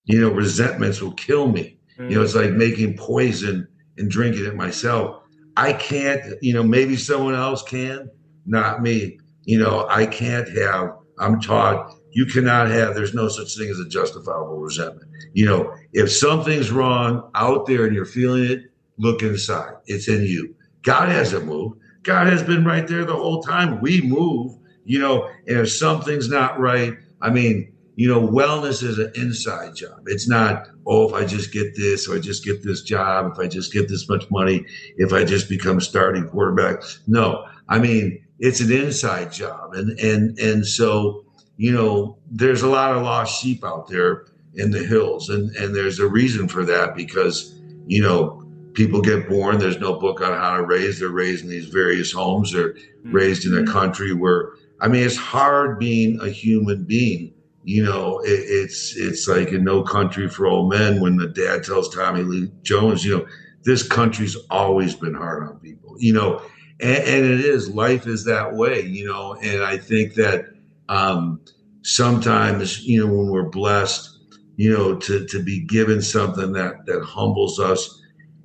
[0.05, 1.79] You know, resentments will kill me.
[1.99, 2.11] Mm-hmm.
[2.11, 5.23] You know, it's like making poison and drinking it myself.
[5.57, 8.11] I can't, you know, maybe someone else can,
[8.45, 9.19] not me.
[9.45, 13.81] You know, I can't have, I'm taught you cannot have, there's no such thing as
[13.81, 15.11] a justifiable resentment.
[15.33, 18.61] You know, if something's wrong out there and you're feeling it,
[18.99, 19.73] look inside.
[19.87, 20.55] It's in you.
[20.83, 21.81] God hasn't moved.
[22.05, 23.81] God has been right there the whole time.
[23.81, 28.99] We move, you know, and if something's not right, I mean, you know, wellness is
[28.99, 30.03] an inside job.
[30.07, 33.39] It's not, oh, if I just get this, or I just get this job, if
[33.39, 34.65] I just get this much money,
[34.97, 36.83] if I just become starting quarterback.
[37.07, 39.75] No, I mean, it's an inside job.
[39.75, 41.25] And and and so,
[41.57, 45.29] you know, there's a lot of lost sheep out there in the hills.
[45.29, 47.55] And and there's a reason for that because,
[47.87, 48.43] you know,
[48.75, 50.99] people get born, there's no book on how to raise.
[50.99, 52.53] They're raised in these various homes.
[52.53, 53.13] They're mm-hmm.
[53.13, 58.21] raised in a country where I mean it's hard being a human being you know,
[58.21, 62.23] it, it's it's like in No Country for Old Men when the dad tells Tommy
[62.23, 63.27] Lee Jones, you know,
[63.65, 66.43] this country's always been hard on people, you know,
[66.81, 67.71] and, and it is.
[67.71, 70.47] Life is that way, you know, and I think that
[70.89, 71.41] um,
[71.83, 74.11] sometimes, you know, when we're blessed,
[74.57, 78.01] you know, to to be given something that that humbles us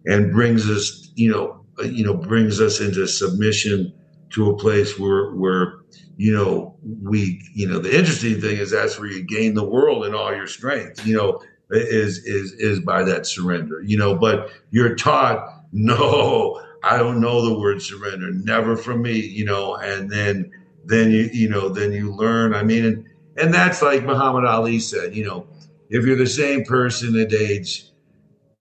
[0.06, 3.94] and brings us, you know, uh, you know, brings us into submission
[4.32, 5.80] to a place where where
[6.20, 10.06] you know, we, you know, the interesting thing is that's where you gain the world
[10.06, 14.52] in all your strength, you know, is, is, is by that surrender, you know, but
[14.70, 20.10] you're taught, no, I don't know the word surrender, never from me, you know, and
[20.10, 20.52] then,
[20.86, 22.54] then you, you know, then you learn.
[22.54, 23.06] I mean, and,
[23.38, 25.48] and that's like Muhammad Ali said, you know,
[25.90, 27.86] if you're the same person at age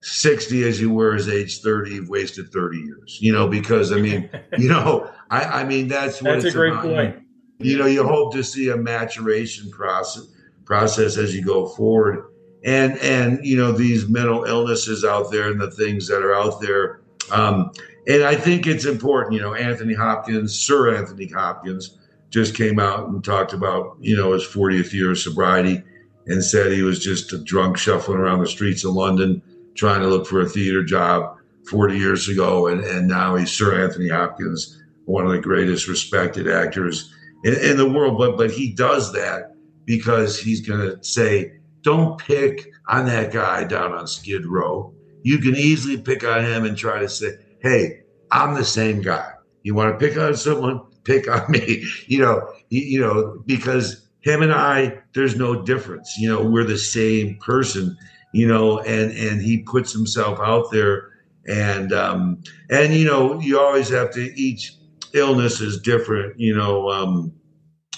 [0.01, 3.97] 60 as you were as age 30, you've wasted 30 years, you know, because I
[3.97, 6.83] mean, you know, I, I mean, that's what that's a great about.
[6.83, 7.23] point
[7.59, 10.27] you know you hope to see a maturation process
[10.65, 12.31] process as you go forward
[12.63, 16.61] and and you know these mental illnesses out there and the things that are out
[16.61, 17.01] there
[17.31, 17.71] um,
[18.07, 21.97] and i think it's important you know anthony hopkins sir anthony hopkins
[22.29, 25.83] just came out and talked about you know his 40th year of sobriety
[26.27, 29.41] and said he was just a drunk shuffling around the streets of london
[29.75, 31.37] trying to look for a theater job
[31.69, 36.47] 40 years ago and, and now he's sir anthony hopkins one of the greatest respected
[36.47, 37.11] actors
[37.43, 38.17] in, in the world.
[38.17, 43.63] But but he does that because he's going to say, don't pick on that guy
[43.63, 44.93] down on Skid Row.
[45.23, 47.31] You can easily pick on him and try to say,
[47.61, 49.31] hey, I'm the same guy.
[49.63, 51.85] You want to pick on someone, pick on me.
[52.07, 56.17] You know, you, you know, because him and I, there's no difference.
[56.17, 57.97] You know, we're the same person.
[58.33, 61.09] You know, and and he puts himself out there,
[61.47, 64.73] and um, and you know, you always have to each
[65.13, 67.33] illness is different, you know, um,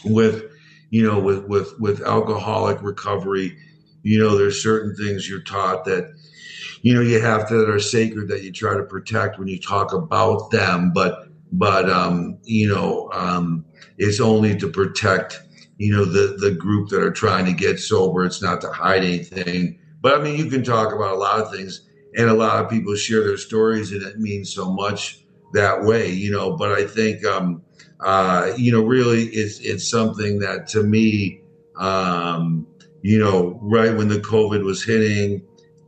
[0.05, 0.43] with,
[0.89, 3.55] you know, with, with, with alcoholic recovery,
[4.03, 6.11] you know, there's certain things you're taught that,
[6.81, 9.59] you know, you have to, that are sacred that you try to protect when you
[9.59, 10.91] talk about them.
[10.93, 13.65] But, but, um, you know, um,
[13.97, 15.41] it's only to protect,
[15.77, 18.25] you know, the, the group that are trying to get sober.
[18.25, 19.79] It's not to hide anything.
[20.01, 22.69] But I mean, you can talk about a lot of things and a lot of
[22.69, 26.55] people share their stories and it means so much that way, you know.
[26.57, 27.61] But I think, um,
[27.99, 31.41] uh, you know, really, it's it's something that to me,
[31.77, 32.65] um,
[33.01, 35.43] you know, right when the COVID was hitting,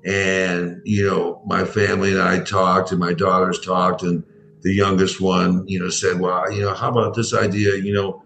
[0.05, 4.23] and you know, my family and I talked, and my daughters talked, and
[4.61, 7.75] the youngest one, you know, said, "Well, you know, how about this idea?
[7.77, 8.23] You know,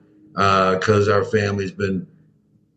[0.74, 2.08] because uh, our family's been,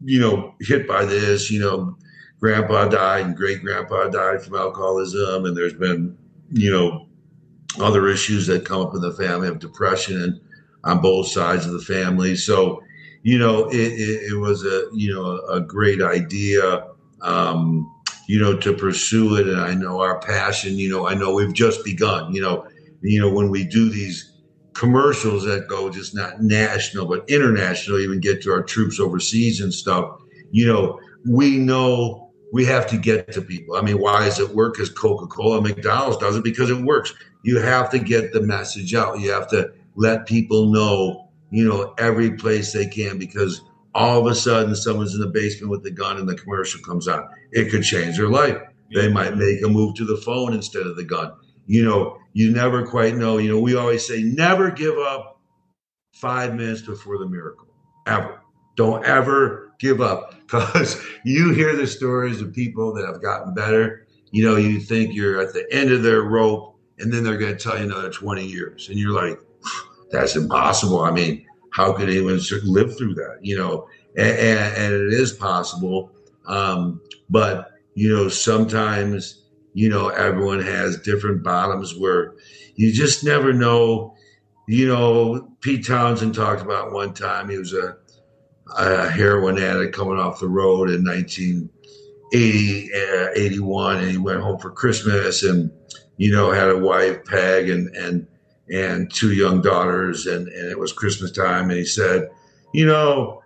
[0.05, 1.51] you know, hit by this.
[1.51, 1.97] You know,
[2.41, 6.17] grandpa died and great grandpa died from alcoholism, and there's been,
[6.51, 7.07] you know."
[7.79, 10.41] other issues that come up in the family of depression and
[10.85, 12.37] on both sides of the family.
[12.37, 12.83] So,
[13.23, 16.89] you know, it, it, it was a you know a great idea,
[17.23, 17.91] um,
[18.31, 19.49] you know, to pursue it.
[19.49, 20.79] And I know our passion.
[20.79, 22.33] You know, I know we've just begun.
[22.33, 22.65] You know,
[23.01, 24.39] you know when we do these
[24.73, 29.75] commercials that go just not national but international, even get to our troops overseas and
[29.75, 30.21] stuff.
[30.53, 33.75] You know, we know we have to get to people.
[33.75, 34.75] I mean, why does it work?
[34.75, 37.13] Because Coca Cola, McDonald's does it because it works.
[37.43, 39.19] You have to get the message out.
[39.19, 43.61] You have to let people know, you know, every place they can because
[43.95, 47.09] all of a sudden someone's in the basement with the gun and the commercial comes
[47.09, 47.29] on.
[47.53, 48.59] It could change their life.
[48.95, 51.33] They might make a move to the phone instead of the gun.
[51.67, 53.39] You know, you never quite know.
[53.39, 55.41] You know, we always say never give up
[56.13, 57.69] five minutes before the miracle,
[58.07, 58.41] ever.
[58.77, 64.07] Don't ever give up because you hear the stories of people that have gotten better.
[64.33, 67.57] You know, you think you're at the end of their rope, and then they're going
[67.57, 68.89] to tell you another 20 years.
[68.89, 69.39] And you're like,
[70.11, 71.01] that's impossible.
[71.01, 73.39] I mean, how could anyone live through that?
[73.41, 76.13] You know, and, and, it is possible.
[76.47, 82.35] Um, but, you know, sometimes, you know, everyone has different bottoms where
[82.75, 84.17] you just never know.
[84.67, 87.97] You know, Pete Townshend talked about one time he was a,
[88.77, 94.59] a heroin addict coming off the road in 1980, uh, 81, and he went home
[94.59, 95.71] for Christmas and,
[96.17, 98.27] you know, had a wife, Peg, and, and,
[98.71, 101.71] and two young daughters, and, and it was Christmas time.
[101.71, 102.31] And he said,
[102.73, 103.43] You know,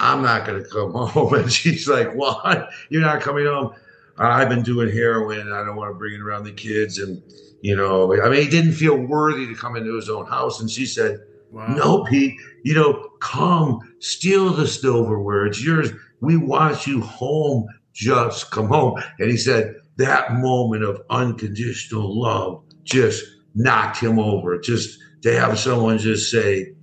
[0.00, 1.34] I'm not going to come home.
[1.34, 2.70] And she's like, What?
[2.90, 3.74] You're not coming home?
[4.18, 6.98] I've been doing heroin and I don't want to bring it around the kids.
[6.98, 7.22] And,
[7.60, 10.60] you know, I mean, he didn't feel worthy to come into his own house.
[10.60, 11.66] And she said, wow.
[11.66, 15.46] No, Pete, you know, come steal the silverware.
[15.46, 15.90] It's yours.
[16.20, 17.68] We want you home.
[17.92, 19.02] Just come home.
[19.18, 23.24] And he said, That moment of unconditional love just
[23.56, 24.58] knocked him over.
[24.58, 26.74] Just to have someone just say,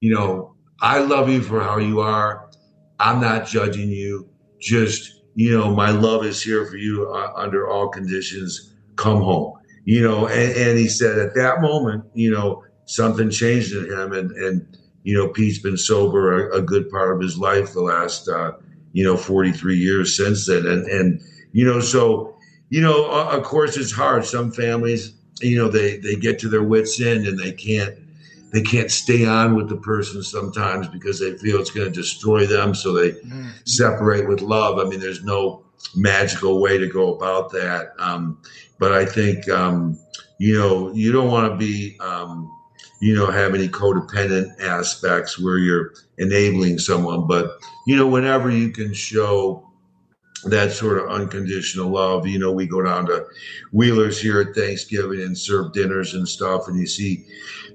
[0.00, 2.50] you know, I love you for how you are.
[2.98, 4.28] I'm not judging you.
[4.60, 8.74] Just, you know, my love is here for you uh, under all conditions.
[8.96, 9.54] Come home.
[9.84, 14.12] You know, and, and he said at that moment, you know, something changed in him.
[14.12, 17.82] And, and you know, Pete's been sober a, a good part of his life the
[17.82, 18.52] last, uh,
[18.92, 20.66] you know, 43 years since then.
[20.66, 21.20] And, and,
[21.52, 22.36] you know, so,
[22.70, 24.24] you know, of course, it's hard.
[24.24, 27.96] Some families, you know they they get to their wits end and they can't
[28.52, 32.46] they can't stay on with the person sometimes because they feel it's going to destroy
[32.46, 33.48] them so they mm-hmm.
[33.64, 35.62] separate with love i mean there's no
[35.96, 38.38] magical way to go about that um,
[38.78, 39.98] but i think um,
[40.38, 42.50] you know you don't want to be um,
[43.00, 48.70] you know have any codependent aspects where you're enabling someone but you know whenever you
[48.70, 49.68] can show
[50.44, 52.26] that sort of unconditional love.
[52.26, 53.26] You know, we go down to
[53.72, 57.24] Wheelers here at Thanksgiving and serve dinners and stuff, and you see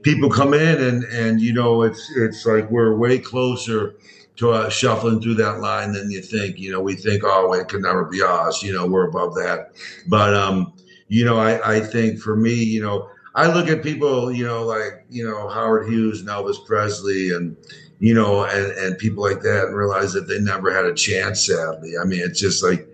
[0.02, 3.96] people come in, and and you know, it's it's like we're way closer
[4.38, 6.60] to uh, shuffling through that line than you think.
[6.60, 8.62] You know, we think, oh, it could never be us.
[8.62, 9.72] You know, we're above that,
[10.08, 10.74] but um,
[11.08, 13.10] you know, I I think for me, you know.
[13.36, 17.56] I look at people, you know, like, you know, Howard Hughes and Elvis Presley and,
[18.00, 21.46] you know, and, and people like that and realize that they never had a chance,
[21.48, 21.94] sadly.
[22.02, 22.88] I mean, it's just like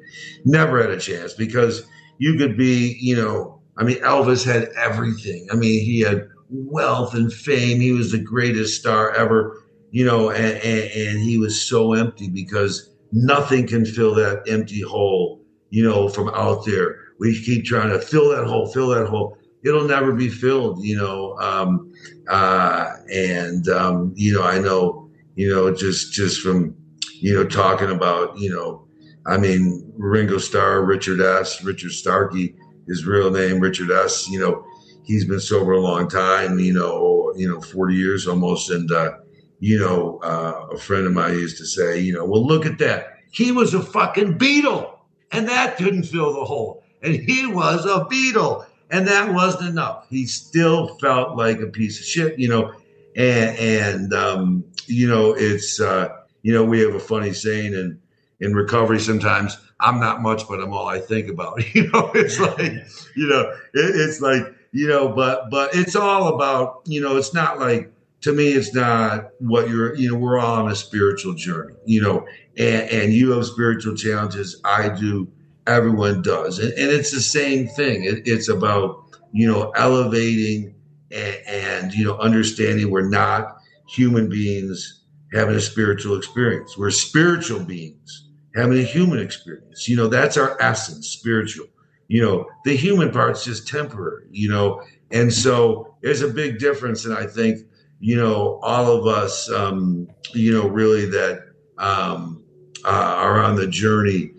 [0.45, 1.85] never had a chance because
[2.17, 5.47] you could be, you know, I mean, Elvis had everything.
[5.51, 7.79] I mean, he had wealth and fame.
[7.79, 12.29] He was the greatest star ever, you know, and, and, and he was so empty
[12.29, 16.99] because nothing can fill that empty hole, you know, from out there.
[17.19, 19.37] We keep trying to fill that hole, fill that hole.
[19.63, 21.37] It'll never be filled, you know.
[21.39, 21.93] Um,
[22.27, 26.75] uh, and um, you know, I know, you know, just just from
[27.19, 28.87] you know talking about, you know,
[29.25, 32.55] I mean, Ringo Starr, Richard S, Richard Starkey,
[32.87, 34.29] his real name, Richard S.
[34.29, 34.65] You know,
[35.03, 36.59] he's been sober a long time.
[36.59, 39.13] You know, you know, forty years almost, and uh,
[39.59, 42.79] you know, uh, a friend of mine used to say, you know, well, look at
[42.79, 43.13] that.
[43.31, 44.97] He was a fucking Beatle,
[45.31, 46.83] and that didn't fill the hole.
[47.01, 50.05] And he was a Beatle, and that wasn't enough.
[50.09, 52.73] He still felt like a piece of shit, you know.
[53.15, 56.09] And, and um, you know, it's uh,
[56.43, 57.99] you know, we have a funny saying in
[58.39, 59.57] in recovery sometimes.
[59.79, 61.61] I'm not much, but I'm all I think about.
[61.73, 62.71] You know, it's like,
[63.15, 67.33] you know, it, it's like, you know, but but it's all about, you know, it's
[67.33, 67.91] not like
[68.21, 72.01] to me, it's not what you're, you know, we're all on a spiritual journey, you
[72.01, 72.25] know,
[72.57, 74.61] and, and you have spiritual challenges.
[74.63, 75.27] I do
[75.67, 76.59] everyone does.
[76.59, 78.03] And, and it's the same thing.
[78.03, 80.75] It, it's about, you know, elevating
[81.11, 83.57] and, and, you know, understanding we're not
[83.87, 85.01] human beings
[85.33, 86.77] having a spiritual experience.
[86.77, 89.87] We're spiritual beings having a human experience.
[89.87, 91.67] You know, that's our essence, spiritual.
[92.07, 94.83] You know, the human part's just temporary, you know.
[95.11, 97.05] And so there's a big difference.
[97.05, 97.59] And I think,
[97.99, 101.41] you know, all of us, um, you know, really that
[101.77, 102.43] um,
[102.83, 104.31] uh, are on the journey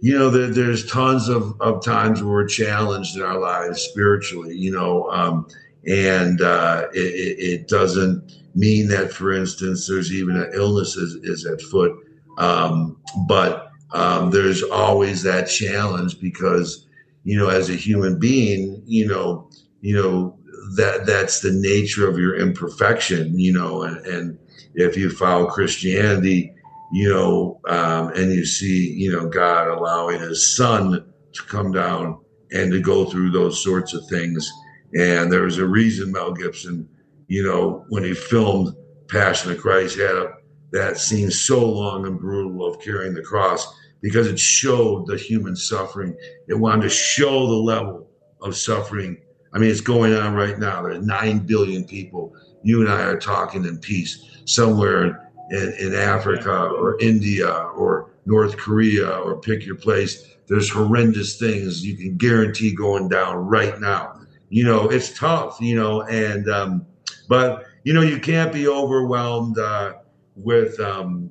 [0.00, 4.54] you know, there, there's tons of, of times where we're challenged in our lives spiritually,
[4.54, 5.46] you know, um,
[5.86, 11.46] and uh, it, it, doesn't mean that, for instance, there's even an illness is, is
[11.46, 11.96] at foot.
[12.36, 12.96] Um,
[13.26, 16.86] but um, there's always that challenge because
[17.24, 19.48] you know as a human being you know
[19.80, 20.38] you know
[20.76, 24.38] that that's the nature of your imperfection you know and, and
[24.74, 26.52] if you follow christianity
[26.92, 32.18] you know um, and you see you know god allowing his son to come down
[32.52, 34.50] and to go through those sorts of things
[34.94, 36.88] and there was a reason mel gibson
[37.26, 38.74] you know when he filmed
[39.08, 40.34] passion of christ had a,
[40.72, 45.56] that scene so long and brutal of carrying the cross because it showed the human
[45.56, 46.16] suffering.
[46.48, 48.08] It wanted to show the level
[48.42, 49.20] of suffering.
[49.52, 50.82] I mean, it's going on right now.
[50.82, 52.34] There's 9 billion people.
[52.62, 58.56] You and I are talking in peace somewhere in, in Africa or India or North
[58.56, 60.36] Korea or pick your place.
[60.46, 64.20] There's horrendous things you can guarantee going down right now.
[64.50, 66.86] You know, it's tough, you know, and, um,
[67.28, 69.94] but, you know, you can't be overwhelmed uh,
[70.36, 71.30] with, um,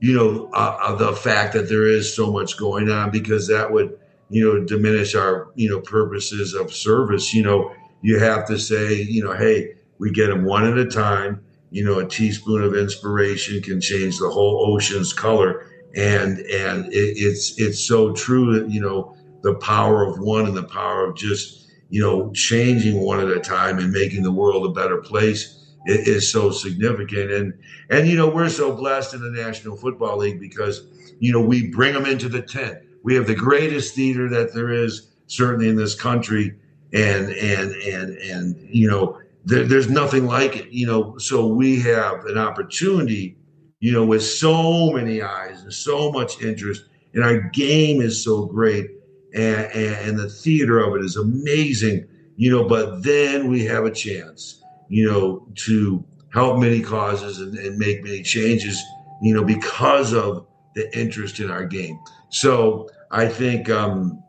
[0.00, 3.70] you know, uh, uh, the fact that there is so much going on because that
[3.70, 3.98] would,
[4.28, 7.32] you know, diminish our, you know, purposes of service.
[7.32, 10.86] You know, you have to say, you know, hey, we get them one at a
[10.86, 11.40] time.
[11.76, 17.18] You know, a teaspoon of inspiration can change the whole ocean's color, and and it,
[17.18, 21.16] it's it's so true that you know the power of one and the power of
[21.16, 25.74] just you know changing one at a time and making the world a better place
[25.84, 27.30] is so significant.
[27.30, 27.52] And
[27.90, 30.80] and you know we're so blessed in the National Football League because
[31.20, 32.78] you know we bring them into the tent.
[33.02, 36.54] We have the greatest theater that there is certainly in this country,
[36.94, 40.70] and and and and you know there, there's nothing like it.
[40.70, 43.38] You know, so we have an opportunity.
[43.80, 46.84] You know, with so many eyes and so much interest,
[47.14, 48.90] and our game is so great,
[49.34, 52.06] and, and, and the theater of it is amazing.
[52.36, 57.56] You know, but then we have a chance you know, to help many causes and,
[57.58, 58.82] and make many changes,
[59.22, 61.98] you know, because of the interest in our game.
[62.28, 64.22] So I think um,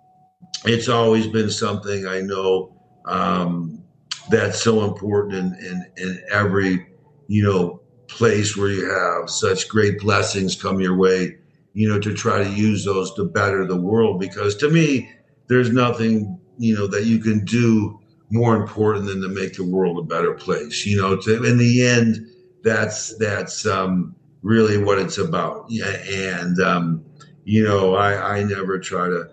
[0.66, 2.74] it's always been something I know
[3.06, 3.77] um,
[4.30, 6.88] that's so important in, in, in every,
[7.28, 11.38] you know, place where you have such great blessings come your way,
[11.74, 14.20] you know, to try to use those to better the world.
[14.20, 15.10] Because to me,
[15.48, 18.00] there's nothing, you know, that you can do
[18.30, 20.86] more important than to make the world a better place.
[20.86, 22.28] You know, to, in the end,
[22.64, 25.66] that's that's um, really what it's about.
[25.70, 27.06] Yeah, and um,
[27.46, 29.30] you know, I, I never try to,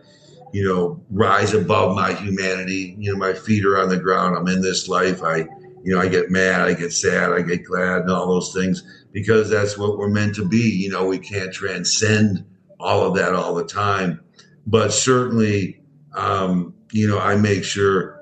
[0.55, 2.95] you know, rise above my humanity.
[2.99, 4.37] You know, my feet are on the ground.
[4.37, 5.21] I'm in this life.
[5.23, 5.39] I,
[5.83, 8.85] you know, I get mad, I get sad, I get glad, and all those things
[9.13, 10.71] because that's what we're meant to be.
[10.71, 12.45] You know, we can't transcend
[12.79, 14.21] all of that all the time,
[14.65, 15.83] but certainly,
[16.15, 18.15] um, you know, I make sure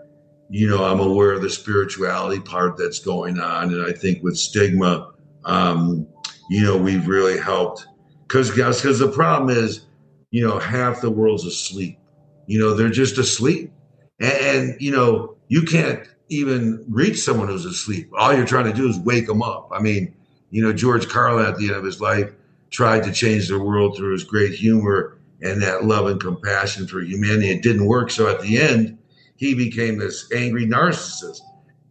[0.55, 3.72] you know, I'm aware of the spirituality part that's going on.
[3.72, 5.12] And I think with stigma,
[5.47, 6.07] um,
[6.51, 7.87] you know, we've really helped
[8.28, 9.87] because because the problem is,
[10.30, 11.99] you know, half the world's asleep.
[12.47, 13.72] You know, they're just asleep,
[14.20, 18.11] and, and you know, you can't even reach someone who's asleep.
[18.16, 19.68] All you're trying to do is wake them up.
[19.72, 20.14] I mean,
[20.51, 22.32] you know, George Carlin at the end of his life
[22.70, 27.01] tried to change the world through his great humor and that love and compassion for
[27.01, 27.51] humanity.
[27.51, 28.11] It didn't work.
[28.11, 28.99] So at the end,
[29.36, 31.40] he became this angry narcissist.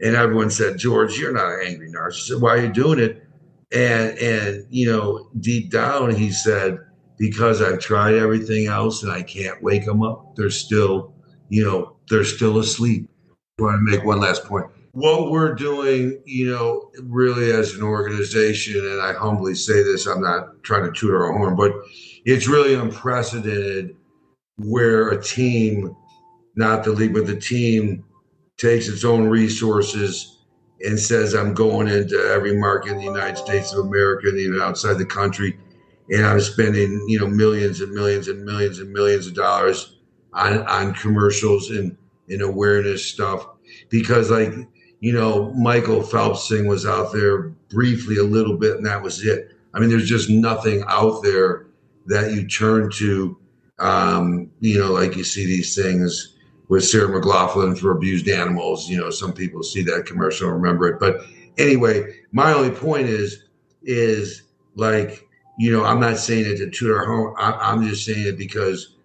[0.02, 2.42] And everyone said, George, you're not an angry narcissist.
[2.42, 3.24] Why are you doing it?
[3.74, 6.80] And and you know, deep down, he said,
[7.22, 10.36] because I've tried everything else and I can't wake them up.
[10.36, 11.14] They're still,
[11.50, 13.08] you know, they're still asleep.
[13.60, 14.66] I want to make one last point.
[14.94, 20.20] What we're doing, you know, really as an organization, and I humbly say this, I'm
[20.20, 21.72] not trying to toot our horn, but
[22.26, 23.96] it's really unprecedented
[24.58, 25.96] where a team
[26.56, 28.04] not the league, but the team
[28.58, 30.40] takes its own resources
[30.84, 34.60] and says, I'm going into every market in the United States of America and even
[34.60, 35.60] outside the country.
[36.12, 39.98] And I'm spending, you know, millions and millions and millions and millions of dollars
[40.34, 41.98] on, on commercials and,
[42.30, 43.48] and awareness stuff.
[43.90, 44.54] Because like,
[45.00, 49.26] you know, Michael Phelps thing was out there briefly a little bit and that was
[49.26, 49.52] it.
[49.74, 51.68] I mean, there's just nothing out there
[52.08, 53.38] that you turn to.
[53.80, 56.36] Um, you know, like you see these things
[56.68, 58.88] with Sarah McLachlan for abused animals.
[58.88, 61.00] You know, some people see that commercial and remember it.
[61.00, 61.22] But
[61.58, 63.46] anyway, my only point is,
[63.82, 64.44] is
[64.76, 65.28] like,
[65.62, 67.36] you know, I'm not saying it to toot our home.
[67.38, 68.96] I, am just saying it because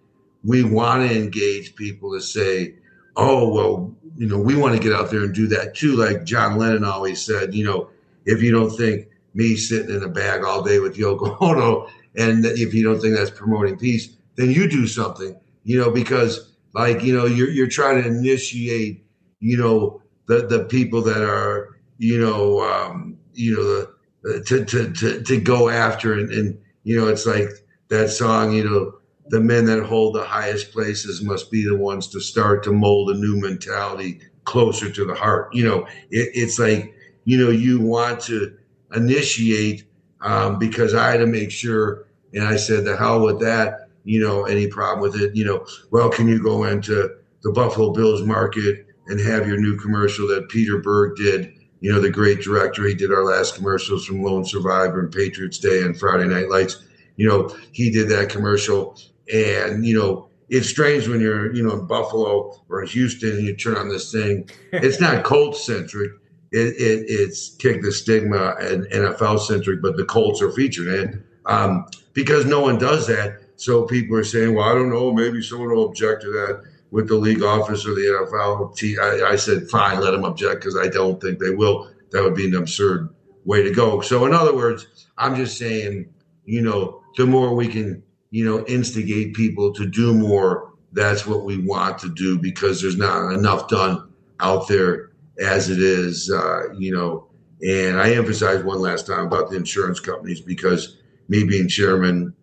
[0.43, 2.73] we want to engage people to say,
[3.15, 5.95] oh, well, you know, we want to get out there and do that too.
[5.95, 7.91] Like John Lennon always said, you know,
[8.25, 12.43] if you don't think me sitting in a bag all day with Yoko Ono, and
[12.43, 17.03] if you don't think that's promoting peace, then you do something, you know, because like
[17.03, 19.05] you know you're you're trying to initiate
[19.39, 23.96] you know the the people that are you know um, you know the,
[24.45, 27.49] to, to to to go after and, and you know it's like
[27.89, 28.93] that song you know
[29.29, 33.09] the men that hold the highest places must be the ones to start to mold
[33.09, 35.53] a new mentality closer to the heart.
[35.53, 38.57] You know, it, it's like, you know, you want to
[38.95, 39.83] initiate
[40.21, 44.21] um, because I had to make sure, and I said, the hell with that, you
[44.21, 48.23] know, any problem with it, you know, well, can you go into the Buffalo Bills
[48.23, 51.53] market and have your new commercial that Peter Berg did?
[51.79, 55.59] You know, the great director, he did our last commercials from Lone Survivor and Patriots
[55.59, 56.83] Day and Friday Night Lights.
[57.17, 58.97] You know, he did that commercial.
[59.31, 63.45] And, you know, it's strange when you're, you know, in Buffalo or in Houston and
[63.45, 64.49] you turn on this thing.
[64.71, 66.11] It's not Colts centric.
[66.51, 71.23] It, it, it's kick the stigma and NFL centric, but the Colts are featured in
[71.45, 73.41] um, because no one does that.
[73.57, 77.07] So people are saying, well, I don't know, maybe someone will object to that with
[77.07, 79.23] the league office or the NFL.
[79.23, 81.91] I, said, fine, let them object because I don't think they will.
[82.11, 83.09] That would be an absurd
[83.45, 84.01] way to go.
[84.01, 86.09] So, in other words, I'm just saying,
[86.45, 91.43] you know, the more we can, you know, instigate people to do more, that's what
[91.43, 96.73] we want to do because there's not enough done out there as it is, uh,
[96.73, 97.27] you know.
[97.61, 102.33] And I emphasize one last time about the insurance companies because me being chairman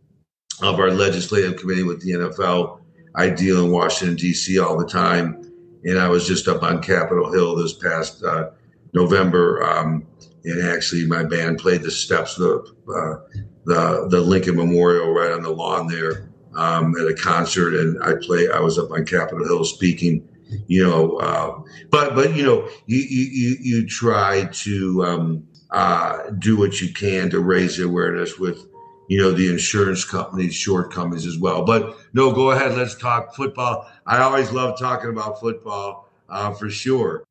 [0.62, 2.80] of our legislative committee with the NFL,
[3.14, 4.58] I deal in Washington, D.C.
[4.58, 5.40] all the time.
[5.84, 8.50] And I was just up on Capitol Hill this past uh,
[8.92, 9.62] November.
[9.62, 10.06] Um,
[10.44, 13.16] and actually, my band played the steps of uh,
[13.64, 17.74] the, the Lincoln Memorial right on the lawn there um, at a concert.
[17.74, 20.28] And I play, I was up on Capitol Hill speaking
[20.66, 21.58] you know uh,
[21.90, 27.30] but but you know you you you try to um, uh, do what you can
[27.30, 28.66] to raise awareness with
[29.08, 31.64] you know, the insurance company's shortcomings as well.
[31.64, 32.76] But no, go ahead.
[32.76, 33.90] Let's talk football.
[34.06, 37.24] I always love talking about football uh, for sure.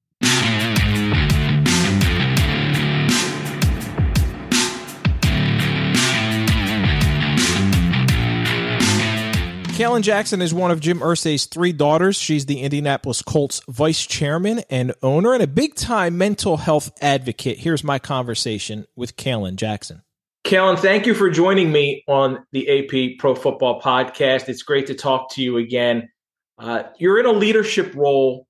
[9.73, 12.15] Kalen Jackson is one of Jim Irsay's three daughters.
[12.15, 17.57] She's the Indianapolis Colts vice chairman and owner and a big time mental health advocate.
[17.57, 20.03] Here's my conversation with Kalen Jackson.
[20.43, 24.49] Kalen, thank you for joining me on the AP Pro Football Podcast.
[24.49, 26.09] It's great to talk to you again.
[26.57, 28.45] Uh, you're in a leadership role,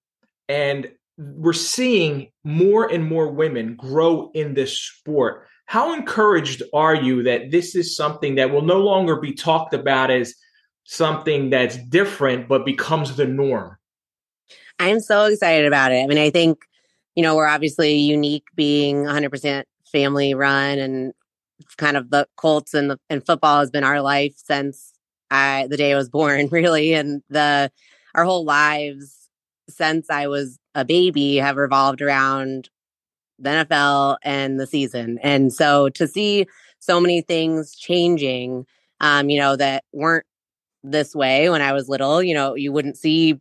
[0.50, 5.46] and we're seeing more and more women grow in this sport.
[5.68, 10.10] How encouraged are you that this is something that will no longer be talked about
[10.10, 10.34] as
[10.86, 13.78] something that's different, but becomes the norm?
[14.80, 16.04] I'm so excited about it.
[16.04, 16.58] I mean, I think,
[17.14, 21.14] you know, we're obviously unique being 100% family run and
[21.78, 24.94] kind of the Colts and the, and football has been our life since
[25.32, 27.72] I the day I was born, really, and the
[28.16, 29.30] our whole lives
[29.70, 32.70] since I was a baby have revolved around
[33.40, 35.20] the NFL and the season.
[35.22, 36.46] And so to see
[36.80, 38.66] so many things changing,
[39.00, 40.26] um, you know, that weren't
[40.84, 43.40] this way when I was little, you know, you wouldn't see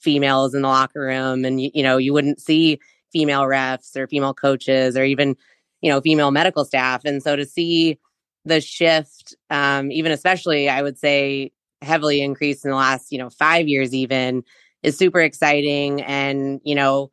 [0.00, 2.78] females in the locker room and you, you know, you wouldn't see
[3.12, 5.36] female refs or female coaches or even
[5.80, 7.02] you know, female medical staff.
[7.04, 7.98] And so to see
[8.44, 11.52] the shift, um, even especially, I would say,
[11.82, 14.42] heavily increased in the last, you know, five years, even
[14.82, 16.02] is super exciting.
[16.02, 17.10] And, you know,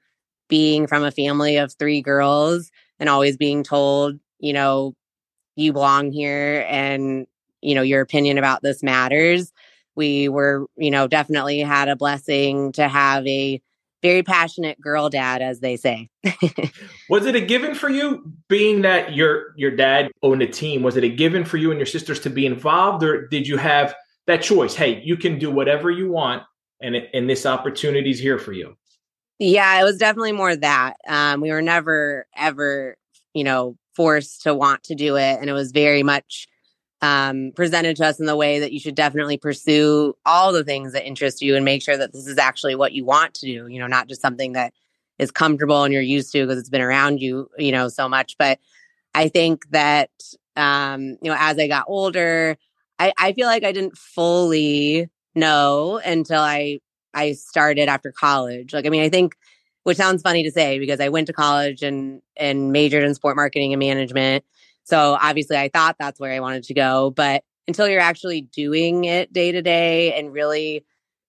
[0.48, 4.96] being from a family of three girls and always being told, you know,
[5.56, 7.28] you belong here and,
[7.62, 9.52] you know, your opinion about this matters.
[9.96, 13.62] We were, you know, definitely had a blessing to have a
[14.06, 16.10] very passionate girl dad, as they say.
[17.10, 20.84] was it a given for you, being that your your dad owned a team?
[20.84, 23.58] Was it a given for you and your sisters to be involved, or did you
[23.58, 23.96] have
[24.28, 24.76] that choice?
[24.76, 26.44] Hey, you can do whatever you want,
[26.82, 28.78] and and this opportunity is here for you.
[29.40, 30.98] Yeah, it was definitely more that.
[31.08, 32.98] Um, we were never ever,
[33.34, 36.48] you know, forced to want to do it, and it was very much
[37.06, 40.94] um, presented to us in the way that you should definitely pursue all the things
[40.94, 43.68] that interest you and make sure that this is actually what you want to do,
[43.68, 44.74] you know, not just something that
[45.20, 48.36] is comfortable and you're used to because it's been around you, you know, so much.
[48.40, 48.58] But
[49.14, 50.10] I think that,
[50.56, 52.58] um, you know, as I got older,
[52.98, 56.80] I, I feel like I didn't fully know until I,
[57.14, 58.74] I started after college.
[58.74, 59.36] Like, I mean, I think,
[59.84, 63.36] which sounds funny to say because I went to college and, and majored in sport
[63.36, 64.44] marketing and management
[64.86, 69.06] so obviously I thought that's where I wanted to go, but until you're actually doing
[69.06, 70.86] it day to day and really,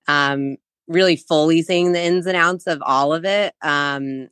[0.06, 4.28] um, really fully seeing the ins and outs of all of it, um,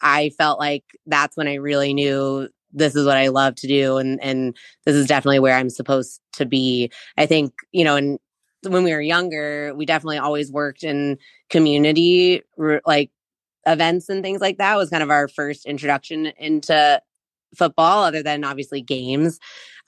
[0.00, 3.96] I felt like that's when I really knew this is what I love to do.
[3.96, 6.90] And, and this is definitely where I'm supposed to be.
[7.16, 8.18] I think, you know, and
[8.62, 12.42] when we were younger, we definitely always worked in community,
[12.86, 13.10] like
[13.66, 17.00] events and things like that was kind of our first introduction into
[17.54, 19.38] football other than obviously games.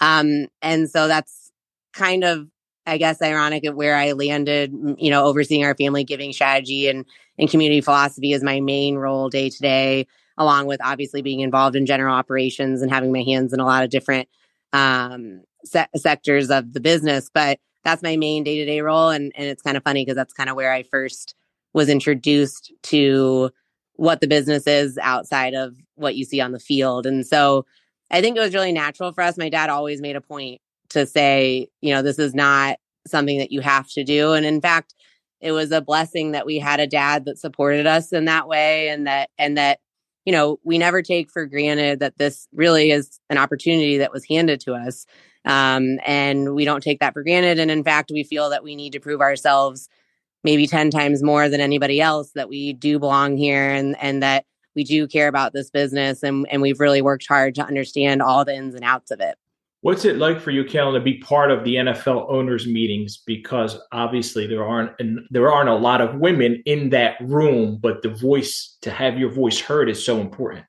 [0.00, 1.52] Um, and so that's
[1.92, 2.48] kind of
[2.86, 7.04] I guess ironic where I landed, you know, overseeing our family giving strategy and
[7.38, 10.06] and community philosophy is my main role day to day,
[10.36, 13.84] along with obviously being involved in general operations and having my hands in a lot
[13.84, 14.28] of different
[14.72, 17.30] um, se- sectors of the business.
[17.32, 20.16] But that's my main day to day role, and and it's kind of funny because
[20.16, 21.34] that's kind of where I first
[21.72, 23.50] was introduced to
[23.94, 27.66] what the business is outside of what you see on the field, and so
[28.12, 29.38] I think it was really natural for us.
[29.38, 32.76] My dad always made a point to say, you know, this is not
[33.06, 34.34] something that you have to do.
[34.34, 34.94] And in fact,
[35.40, 38.90] it was a blessing that we had a dad that supported us in that way
[38.90, 39.80] and that, and that,
[40.26, 44.26] you know, we never take for granted that this really is an opportunity that was
[44.26, 45.06] handed to us.
[45.44, 47.58] Um, and we don't take that for granted.
[47.58, 49.88] And in fact, we feel that we need to prove ourselves
[50.44, 54.44] maybe 10 times more than anybody else that we do belong here and, and that
[54.74, 58.44] we do care about this business and, and we've really worked hard to understand all
[58.44, 59.36] the ins and outs of it.
[59.82, 63.20] What's it like for you, Kalen, to be part of the NFL owners meetings?
[63.26, 64.92] Because obviously there aren't
[65.30, 69.30] there aren't a lot of women in that room, but the voice to have your
[69.30, 70.64] voice heard is so important.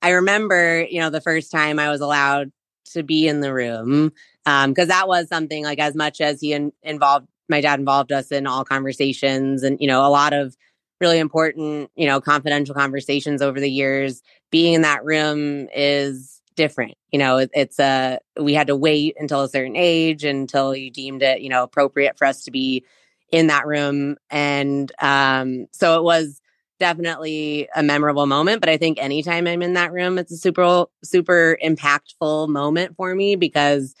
[0.00, 2.52] I remember, you know, the first time I was allowed
[2.92, 4.12] to be in the room
[4.44, 8.12] because um, that was something like as much as he in, involved my dad involved
[8.12, 10.56] us in all conversations and you know a lot of
[11.02, 16.94] really important you know confidential conversations over the years being in that room is different.
[17.10, 20.90] You know, it, it's a we had to wait until a certain age until you
[20.90, 22.84] deemed it, you know, appropriate for us to be
[23.30, 26.40] in that room, and um, so it was
[26.78, 28.60] definitely a memorable moment.
[28.60, 33.14] But I think anytime I'm in that room, it's a super super impactful moment for
[33.14, 33.94] me because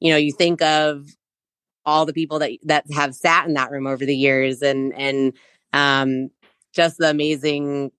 [0.00, 1.06] you know you think of
[1.84, 5.34] all the people that that have sat in that room over the years and and
[5.74, 6.30] um,
[6.74, 7.90] just the amazing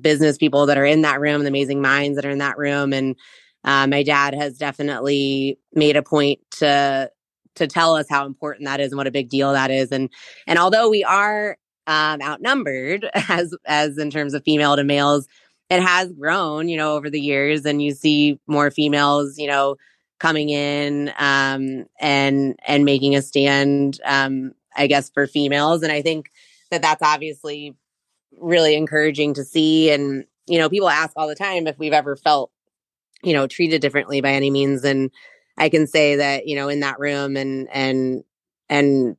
[0.00, 2.92] business people that are in that room, the amazing minds that are in that room,
[2.92, 3.16] and
[3.64, 7.10] uh, my dad has definitely made a point to
[7.56, 9.90] to tell us how important that is and what a big deal that is.
[9.92, 10.10] And
[10.46, 11.56] and although we are
[11.86, 15.26] um, outnumbered as as in terms of female to males,
[15.70, 19.76] it has grown, you know, over the years, and you see more females, you know,
[20.18, 25.82] coming in um, and and making a stand, um, I guess, for females.
[25.82, 26.30] And I think
[26.70, 27.74] that that's obviously
[28.40, 29.90] really encouraging to see.
[29.90, 32.50] And you know, people ask all the time if we've ever felt
[33.22, 34.84] you know, treated differently by any means.
[34.84, 35.10] And
[35.56, 38.22] I can say that, you know, in that room and, and,
[38.68, 39.16] and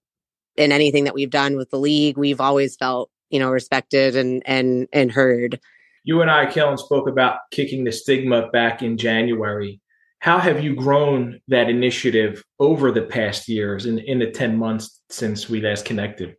[0.56, 4.42] in anything that we've done with the league, we've always felt, you know, respected and,
[4.46, 5.60] and, and heard.
[6.04, 9.82] You and I, Kalen, spoke about kicking the stigma back in January.
[10.20, 15.02] How have you grown that initiative over the past years in, in the 10 months
[15.10, 16.36] since we last connected?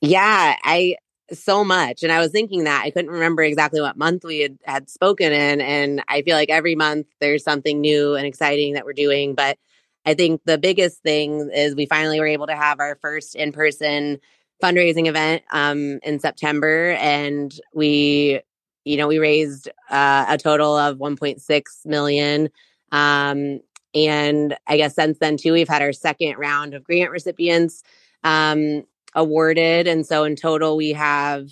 [0.00, 0.96] Yeah, I
[1.32, 2.02] so much.
[2.02, 5.32] And I was thinking that I couldn't remember exactly what month we had, had spoken
[5.32, 5.60] in.
[5.60, 9.34] And I feel like every month there's something new and exciting that we're doing.
[9.34, 9.58] But
[10.06, 13.52] I think the biggest thing is we finally were able to have our first in
[13.52, 14.18] person
[14.62, 16.92] fundraising event um, in September.
[16.92, 18.40] And we,
[18.84, 22.48] you know, we raised uh, a total of 1.6 million.
[22.90, 23.60] Um,
[23.94, 27.82] and I guess since then, too, we've had our second round of grant recipients.
[28.24, 29.86] Um, awarded.
[29.86, 31.48] And so in total, we have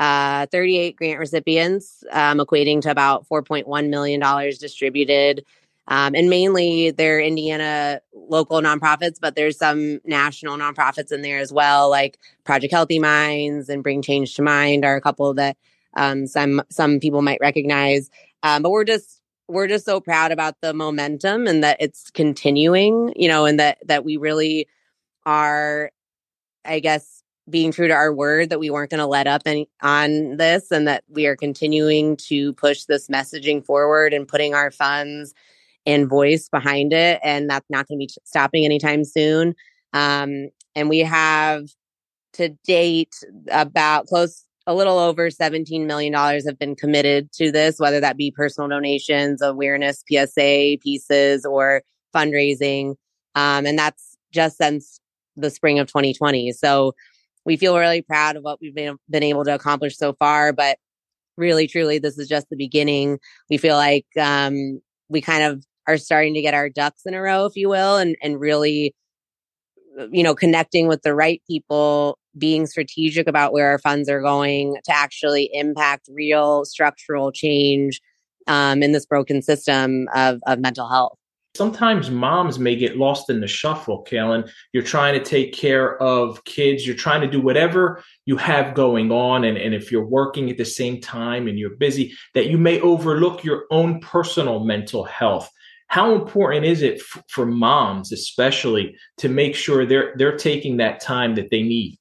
[0.00, 4.20] uh, 38 grant recipients, um, equating to about $4.1 million
[4.58, 5.44] distributed.
[5.86, 11.52] Um, and mainly they're Indiana local nonprofits, but there's some national nonprofits in there as
[11.52, 15.56] well, like Project Healthy Minds and Bring Change to Mind are a couple that
[15.96, 18.10] um, some some people might recognize.
[18.42, 23.12] Um, but we're just we're just so proud about the momentum and that it's continuing,
[23.14, 24.66] you know, and that that we really
[25.26, 25.90] are
[26.64, 29.68] I guess, being true to our word that we weren't going to let up any,
[29.82, 34.70] on this and that we are continuing to push this messaging forward and putting our
[34.70, 35.34] funds
[35.84, 37.20] and voice behind it.
[37.22, 39.54] And that's not going to be stopping anytime soon.
[39.92, 41.66] Um, and we have
[42.34, 43.14] to date
[43.50, 48.30] about close a little over $17 million have been committed to this, whether that be
[48.30, 51.82] personal donations, awareness, PSA pieces, or
[52.14, 52.94] fundraising.
[53.34, 55.00] Um, and that's just since
[55.36, 56.52] the spring of 2020.
[56.52, 56.92] So
[57.44, 60.78] we feel really proud of what we've been, been able to accomplish so far, but
[61.36, 63.18] really, truly, this is just the beginning.
[63.50, 67.20] We feel like um, we kind of are starting to get our ducks in a
[67.20, 68.94] row, if you will, and, and really,
[70.10, 74.76] you know, connecting with the right people, being strategic about where our funds are going
[74.84, 78.00] to actually impact real structural change
[78.46, 81.18] um, in this broken system of, of mental health
[81.54, 84.50] sometimes moms may get lost in the shuffle, Kalen.
[84.72, 89.12] You're trying to take care of kids, you're trying to do whatever you have going
[89.12, 89.44] on.
[89.44, 92.80] And, and if you're working at the same time and you're busy, that you may
[92.80, 95.48] overlook your own personal mental health.
[95.94, 101.00] how important is it f- for moms, especially, to make sure they're they're taking that
[101.00, 101.96] time that they need?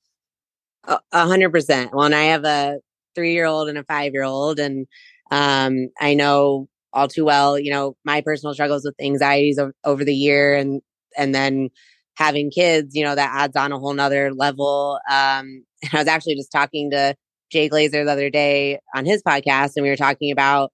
[0.87, 1.93] A hundred percent.
[1.93, 2.79] Well, and I have a
[3.13, 4.87] three-year-old and a five-year-old, and
[5.29, 10.05] um, I know all too well, you know, my personal struggles with anxieties over, over
[10.05, 10.81] the year, and
[11.17, 11.69] and then
[12.15, 14.99] having kids, you know, that adds on a whole nother level.
[15.09, 17.15] Um, and I was actually just talking to
[17.51, 20.71] Jay Glazer the other day on his podcast, and we were talking about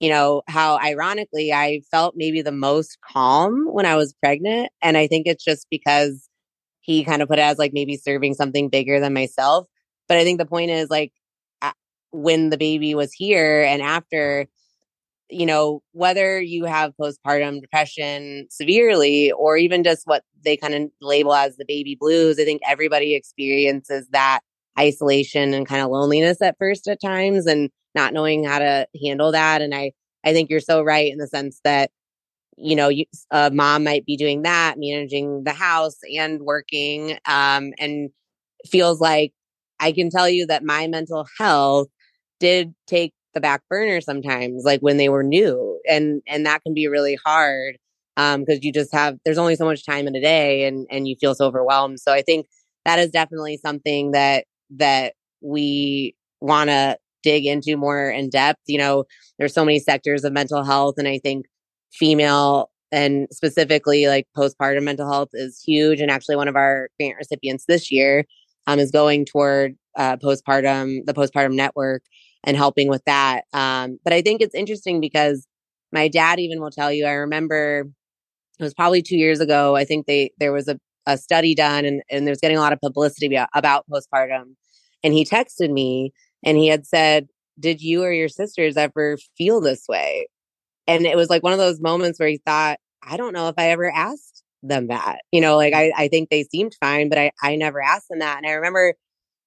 [0.00, 4.70] you know, how ironically I felt maybe the most calm when I was pregnant.
[4.82, 6.28] And I think it's just because
[6.80, 9.66] he kind of put it as like maybe serving something bigger than myself.
[10.06, 11.12] But I think the point is like
[12.10, 14.46] when the baby was here and after,
[15.30, 20.90] you know, whether you have postpartum depression severely or even just what they kind of
[21.00, 24.40] label as the baby blues, I think everybody experiences that
[24.78, 27.46] isolation and kind of loneliness at first at times.
[27.46, 29.62] And not knowing how to handle that.
[29.62, 29.92] And I,
[30.24, 31.90] I think you're so right in the sense that,
[32.56, 37.72] you know, you, a mom might be doing that, managing the house and working, um,
[37.78, 38.10] and
[38.66, 39.32] feels like
[39.80, 41.88] I can tell you that my mental health
[42.40, 46.74] did take the back burner sometimes, like when they were new, and and that can
[46.74, 47.76] be really hard
[48.16, 51.08] um because you just have there's only so much time in a day, and and
[51.08, 52.00] you feel so overwhelmed.
[52.00, 52.46] So I think
[52.84, 54.44] that is definitely something that
[54.78, 58.60] that we want to dig into more in depth.
[58.66, 59.04] You know,
[59.38, 61.46] there's so many sectors of mental health, and I think
[61.92, 66.00] female and specifically like postpartum mental health is huge.
[66.00, 68.24] And actually, one of our grant recipients this year
[68.66, 72.02] um, is going toward uh, postpartum, the postpartum network,
[72.48, 73.42] and helping with that.
[73.52, 75.46] Um, but I think it's interesting because
[75.92, 77.04] my dad even will tell you.
[77.04, 77.84] I remember
[78.58, 79.76] it was probably two years ago.
[79.76, 82.72] I think they there was a, a study done, and and there's getting a lot
[82.72, 84.54] of publicity about, postpartum.
[85.04, 87.28] And he texted me and he had said,
[87.60, 90.26] Did you or your sisters ever feel this way?
[90.86, 93.56] And it was like one of those moments where he thought, I don't know if
[93.58, 95.18] I ever asked them that.
[95.32, 98.20] You know, like I, I think they seemed fine, but I, I never asked them
[98.20, 98.38] that.
[98.38, 98.94] And I remember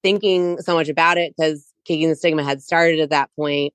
[0.04, 3.74] thinking so much about it because Kicking the Stigma had started at that point.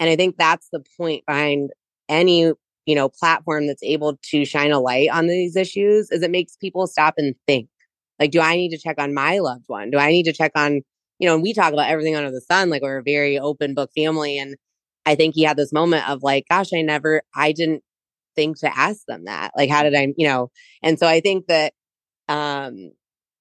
[0.00, 1.70] And I think that's the point behind
[2.08, 2.52] any,
[2.86, 6.56] you know, platform that's able to shine a light on these issues is it makes
[6.56, 7.68] people stop and think.
[8.20, 9.90] Like, do I need to check on my loved one?
[9.90, 10.82] Do I need to check on
[11.18, 13.74] you know, and we talk about everything under the sun, like we're a very open
[13.74, 14.38] book family.
[14.38, 14.56] And
[15.06, 17.82] I think he had this moment of like, gosh, I never, I didn't
[18.34, 19.52] think to ask them that.
[19.56, 20.50] Like, how did I, you know?
[20.82, 21.72] And so I think that,
[22.28, 22.92] um,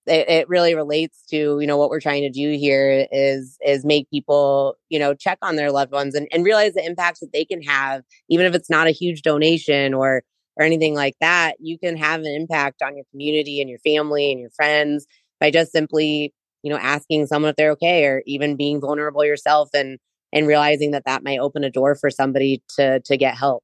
[0.08, 3.86] it, it really relates to you know what we're trying to do here is is
[3.86, 7.34] make people you know check on their loved ones and, and realize the impacts that
[7.34, 10.24] they can have even if it's not a huge donation or
[10.58, 14.32] or anything like that you can have an impact on your community and your family
[14.32, 15.06] and your friends
[15.40, 16.34] by just simply
[16.64, 20.00] you know, asking someone if they're okay or even being vulnerable yourself and
[20.34, 23.64] and realizing that that might open a door for somebody to to get help.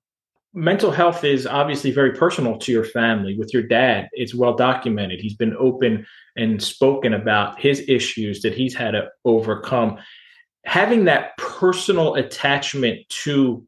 [0.53, 3.37] Mental health is obviously very personal to your family.
[3.37, 5.21] With your dad, it's well documented.
[5.21, 9.97] He's been open and spoken about his issues that he's had to overcome.
[10.65, 13.65] Having that personal attachment to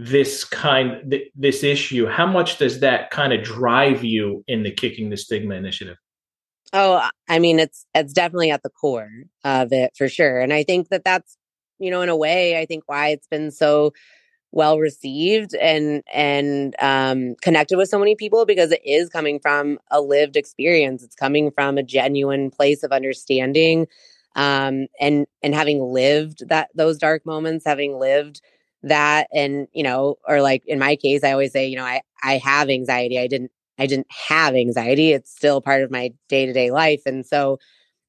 [0.00, 5.10] this kind this issue how much does that kind of drive you in the kicking
[5.10, 5.96] the stigma initiative
[6.72, 9.10] Oh, I mean, it's it's definitely at the core
[9.44, 11.36] of it for sure, and I think that that's
[11.78, 13.92] you know, in a way, I think why it's been so
[14.52, 19.78] well received and and um, connected with so many people because it is coming from
[19.90, 21.02] a lived experience.
[21.02, 23.86] It's coming from a genuine place of understanding,
[24.36, 28.40] um, and and having lived that those dark moments, having lived
[28.82, 32.02] that, and you know, or like in my case, I always say, you know, I
[32.22, 33.18] I have anxiety.
[33.18, 35.12] I didn't I didn't have anxiety.
[35.12, 37.02] It's still part of my day to day life.
[37.06, 37.58] And so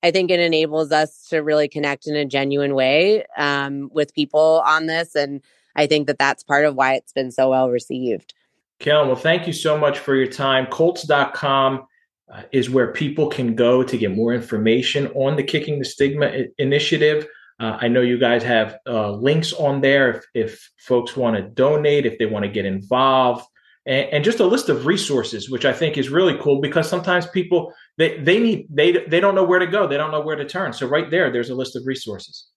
[0.03, 4.63] I think it enables us to really connect in a genuine way um, with people
[4.65, 5.15] on this.
[5.15, 5.41] And
[5.79, 8.33] I think that that's part of why it's been so well received.
[8.81, 10.65] Kalen, well, thank you so much for your time.
[10.65, 11.85] Colts.com
[12.33, 16.25] uh, is where people can go to get more information on the Kicking the Stigma
[16.25, 17.25] I- initiative.
[17.61, 21.43] Uh, I know you guys have uh, links on there if, if folks want to
[21.43, 23.45] donate, if they want to get involved
[23.85, 27.25] and, and, just a list of resources, which I think is really cool because sometimes
[27.27, 30.35] people they they need they they don't know where to go, they don't know where
[30.35, 30.73] to turn.
[30.73, 32.47] So right there, there's a list of resources.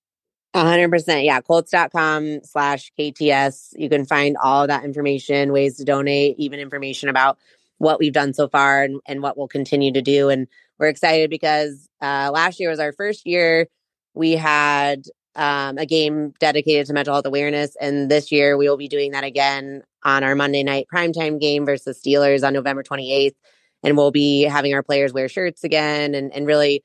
[0.54, 1.24] Hundred percent.
[1.24, 1.40] Yeah.
[1.40, 3.74] Colts.com slash KTS.
[3.76, 7.38] You can find all that information, ways to donate, even information about
[7.78, 10.28] what we've done so far and, and what we'll continue to do.
[10.28, 10.46] And
[10.78, 13.68] we're excited because uh, last year was our first year.
[14.14, 17.76] We had um, a game dedicated to mental health awareness.
[17.80, 21.64] And this year we will be doing that again on our Monday night primetime game
[21.64, 23.34] versus Steelers on November 28th.
[23.82, 26.84] And we'll be having our players wear shirts again and, and really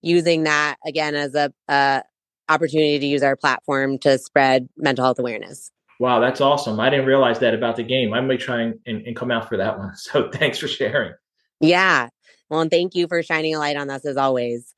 [0.00, 2.02] using that again as a, a
[2.48, 5.70] opportunity to use our platform to spread mental health awareness.
[6.00, 6.78] Wow, that's awesome.
[6.78, 8.14] I didn't realize that about the game.
[8.14, 9.92] I may try and, and, and come out for that one.
[9.96, 11.12] So thanks for sharing.
[11.60, 12.08] Yeah.
[12.48, 14.74] Well, and thank you for shining a light on us as always.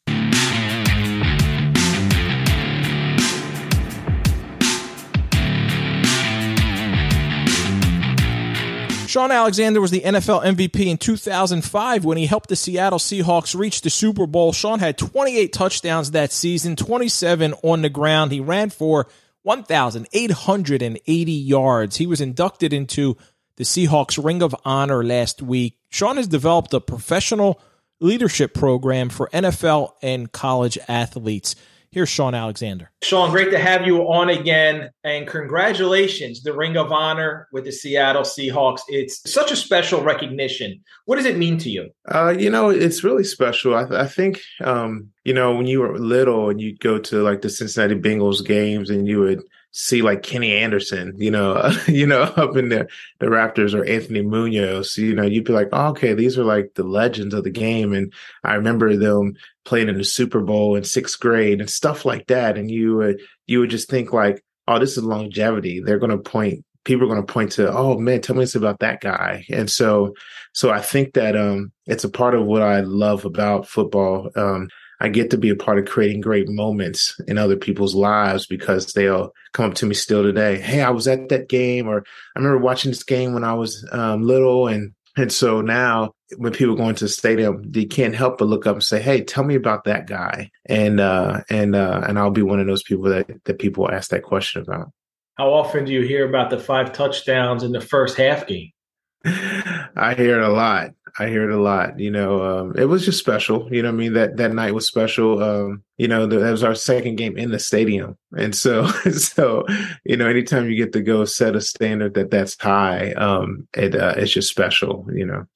[9.10, 13.80] Shaun Alexander was the NFL MVP in 2005 when he helped the Seattle Seahawks reach
[13.80, 14.52] the Super Bowl.
[14.52, 18.30] Shaun had 28 touchdowns that season, 27 on the ground.
[18.30, 19.08] He ran for
[19.42, 21.96] 1,880 yards.
[21.96, 23.16] He was inducted into
[23.56, 25.76] the Seahawks Ring of Honor last week.
[25.88, 27.60] Shaun has developed a professional
[27.98, 31.56] leadership program for NFL and college athletes.
[31.92, 32.88] Here's Shaun Alexander.
[33.02, 34.90] Shaun, great to have you on again.
[35.02, 38.82] And congratulations, the Ring of Honor with the Seattle Seahawks.
[38.86, 40.84] It's such a special recognition.
[41.06, 41.90] What does it mean to you?
[42.08, 43.74] Uh, you know, it's really special.
[43.74, 47.42] I, I think, um, you know, when you were little and you'd go to like
[47.42, 52.22] the Cincinnati Bengals games and you would see like Kenny Anderson, you know, you know,
[52.22, 56.14] up in the, the Raptors or Anthony Munoz, you know, you'd be like, oh, okay,
[56.14, 57.92] these are like the legends of the game.
[57.92, 58.12] And
[58.44, 62.58] I remember them playing in the Super Bowl in sixth grade and stuff like that.
[62.58, 65.80] And you would, you would just think like, oh, this is longevity.
[65.80, 68.54] They're going to point, people are going to point to, oh man, tell me this
[68.54, 69.44] about that guy.
[69.50, 70.14] And so,
[70.52, 74.30] so I think that, um, it's a part of what I love about football.
[74.34, 74.68] Um,
[75.00, 78.92] I get to be a part of creating great moments in other people's lives because
[78.92, 80.60] they'll come up to me still today.
[80.60, 82.04] Hey, I was at that game, or
[82.36, 86.52] I remember watching this game when I was um, little, and and so now when
[86.52, 89.44] people go into the stadium, they can't help but look up and say, "Hey, tell
[89.44, 93.04] me about that guy," and uh, and uh, and I'll be one of those people
[93.04, 94.90] that that people ask that question about.
[95.36, 98.70] How often do you hear about the five touchdowns in the first half game?
[99.24, 100.90] I hear it a lot.
[101.18, 101.98] I hear it a lot.
[101.98, 103.68] You know, um, it was just special.
[103.72, 105.42] You know, I mean that that night was special.
[105.42, 109.66] Um, you know, that was our second game in the stadium, and so so
[110.04, 113.94] you know, anytime you get to go set a standard that that's high, um, it
[113.94, 115.06] uh, it's just special.
[115.12, 115.46] You know,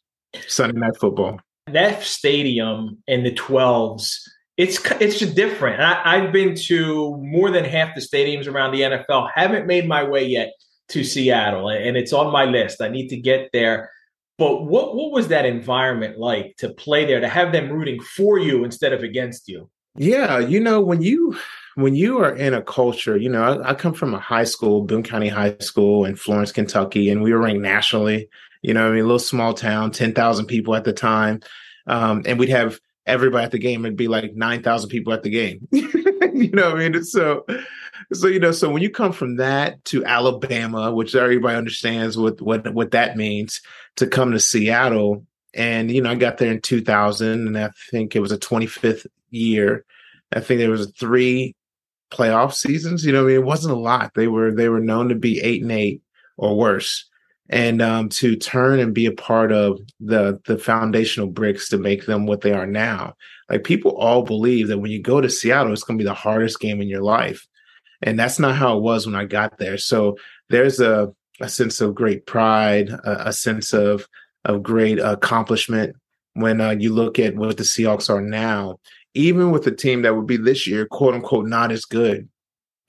[0.46, 1.40] Sunday night football.
[1.66, 4.20] That stadium in the twelves.
[4.56, 5.80] It's it's just different.
[5.80, 9.30] I, I've been to more than half the stadiums around the NFL.
[9.34, 10.52] Haven't made my way yet
[10.88, 12.80] to Seattle, and it's on my list.
[12.80, 13.90] I need to get there.
[14.36, 18.38] But what what was that environment like to play there, to have them rooting for
[18.38, 19.70] you instead of against you?
[19.96, 21.38] Yeah, you know, when you
[21.76, 24.82] when you are in a culture, you know, I, I come from a high school,
[24.82, 28.28] Boone County High School in Florence, Kentucky, and we were ranked nationally.
[28.62, 31.40] You know, I mean, a little small town, ten thousand people at the time,
[31.86, 33.84] um, and we'd have everybody at the game.
[33.84, 35.68] It'd be like nine thousand people at the game.
[35.70, 37.46] you know, I mean, so
[38.14, 42.40] so you know, so when you come from that to Alabama, which everybody understands what
[42.40, 43.60] what what that means,
[43.96, 48.14] to come to Seattle, and you know, I got there in 2000, and I think
[48.14, 49.84] it was a 25th year.
[50.32, 51.54] I think there was three
[52.10, 53.04] playoff seasons.
[53.04, 54.12] You know, I mean, it wasn't a lot.
[54.14, 56.02] They were they were known to be eight and eight
[56.36, 57.08] or worse,
[57.48, 62.06] and um, to turn and be a part of the the foundational bricks to make
[62.06, 63.14] them what they are now.
[63.48, 66.14] Like people all believe that when you go to Seattle, it's going to be the
[66.14, 67.46] hardest game in your life
[68.02, 69.78] and that's not how it was when I got there.
[69.78, 70.16] So
[70.48, 74.06] there's a a sense of great pride, a, a sense of
[74.44, 75.96] of great accomplishment
[76.34, 78.78] when uh, you look at what the Seahawks are now,
[79.14, 82.28] even with a team that would be this year, quote unquote, not as good,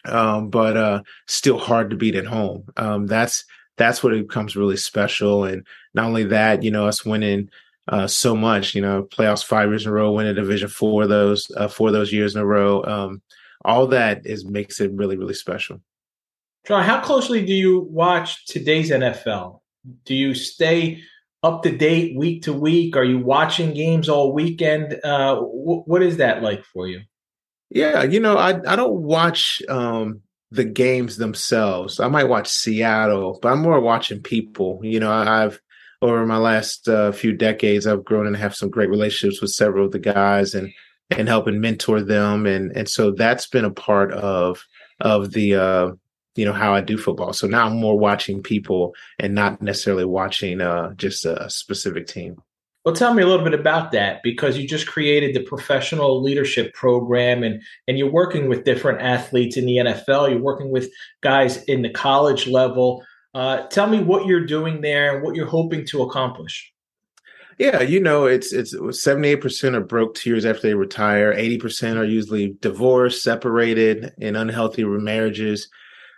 [0.05, 2.65] um, but uh, still hard to beat at home.
[2.77, 3.45] Um, that's
[3.77, 5.43] that's what it becomes really special.
[5.43, 7.49] And not only that, you know, us winning
[7.87, 11.51] uh, so much, you know, playoffs five years in a row, winning Division four those
[11.55, 12.83] uh, four those years in a row.
[12.83, 13.21] Um,
[13.65, 15.81] all that is makes it really really special.
[16.67, 19.59] John, how closely do you watch today's NFL?
[20.05, 21.01] Do you stay
[21.43, 22.97] up to date week to week?
[22.97, 24.99] Are you watching games all weekend?
[25.03, 27.01] Uh, what is that like for you?
[27.69, 31.99] Yeah, you know, I I don't watch um, the games themselves.
[31.99, 34.79] I might watch Seattle, but I'm more watching people.
[34.83, 35.61] You know, I've
[36.01, 39.85] over my last uh, few decades, I've grown and have some great relationships with several
[39.85, 40.71] of the guys, and
[41.11, 44.63] and helping mentor them and and so that's been a part of
[44.99, 45.91] of the uh
[46.35, 47.31] you know how I do football.
[47.31, 52.41] So now I'm more watching people and not necessarily watching uh just a specific team.
[52.83, 56.73] Well, tell me a little bit about that because you just created the professional leadership
[56.75, 60.29] program and and you're working with different athletes in the NFL.
[60.29, 60.91] You're working with
[61.21, 63.03] guys in the college level.
[63.33, 66.71] Uh, tell me what you're doing there and what you're hoping to accomplish.
[67.57, 71.31] Yeah, you know, it's it's seventy eight percent are broke two years after they retire.
[71.31, 75.69] Eighty percent are usually divorced, separated, in unhealthy marriages.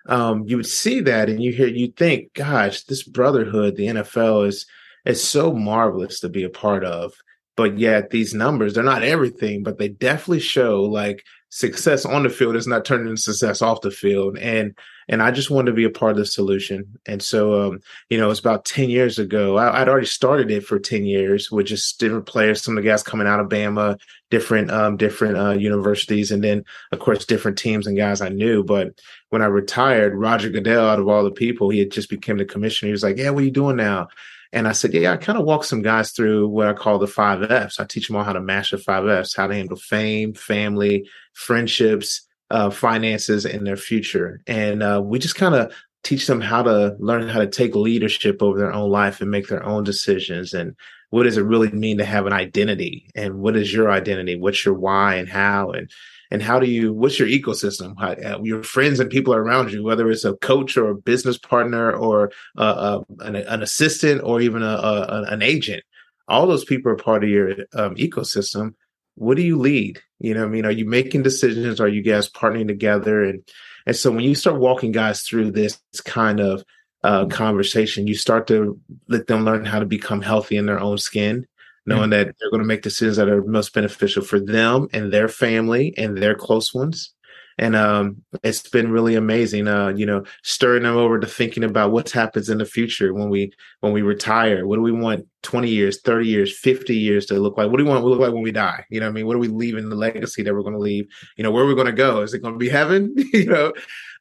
[0.08, 4.48] Um, you would see that, and you hear, you think, gosh, this brotherhood, the NFL
[4.48, 4.66] is
[5.06, 7.14] is so marvelous to be a part of.
[7.56, 12.30] But yet, these numbers, they're not everything, but they definitely show like success on the
[12.30, 14.38] field is not turning into success off the field.
[14.40, 14.76] And
[15.08, 17.00] and I just wanted to be a part of the solution.
[17.06, 17.80] And so, um,
[18.10, 19.58] you know, it's about ten years ago.
[19.58, 22.62] I, would already started it for ten years with just different players.
[22.62, 24.00] Some of the guys coming out of Bama,
[24.30, 28.64] different um, different uh, universities, and then of course different teams and guys I knew.
[28.64, 29.00] But
[29.30, 32.46] when I retired, Roger Goodell, out of all the people, he had just became the
[32.46, 32.88] commissioner.
[32.88, 34.08] He was like, "Yeah, what are you doing now?"
[34.54, 37.08] And I said, yeah, I kind of walk some guys through what I call the
[37.08, 37.80] five F's.
[37.80, 42.27] I teach them all how to master five F's, how to handle fame, family, friendships,
[42.52, 44.42] uh, finances, and their future.
[44.48, 45.74] And uh, we just kind of
[46.04, 49.48] teach them how to learn how to take leadership over their own life and make
[49.48, 50.54] their own decisions.
[50.54, 50.76] And
[51.10, 53.10] what does it really mean to have an identity?
[53.16, 54.38] And what is your identity?
[54.38, 55.72] What's your why and how?
[55.72, 55.92] And
[56.32, 59.84] and how do you what's your ecosystem how, uh, your friends and people around you
[59.84, 64.42] whether it's a coach or a business partner or uh, uh, an, an, assistant or
[64.42, 65.84] even a, a, an agent
[66.28, 68.74] all those people are part of your um, ecosystem
[69.16, 70.66] what do you lead you know i mean?
[70.66, 71.80] Are you making decisions?
[71.80, 73.24] Are you guys partnering together?
[73.24, 73.44] And
[73.86, 76.64] and so when you start walking guys through this kind of
[77.04, 80.98] uh, conversation you start to let them learn how to become healthy in their own
[80.98, 81.48] skin
[81.88, 85.30] knowing that they're going to make decisions that are most beneficial for them and their
[85.30, 87.14] family and their close ones.
[87.60, 91.92] And um, it's been really amazing, uh, you know, stirring them over to thinking about
[91.92, 94.68] what happens in the future when we when we retire.
[94.68, 97.72] What do we want 20 years, 30 years, 50 years to look like?
[97.72, 98.86] What do we want to look like when we die?
[98.90, 99.26] You know I mean?
[99.26, 101.08] What are we leaving the legacy that we're going to leave?
[101.36, 102.22] You know, where are we going to go?
[102.22, 103.14] Is it going to be heaven?
[103.34, 103.74] you know,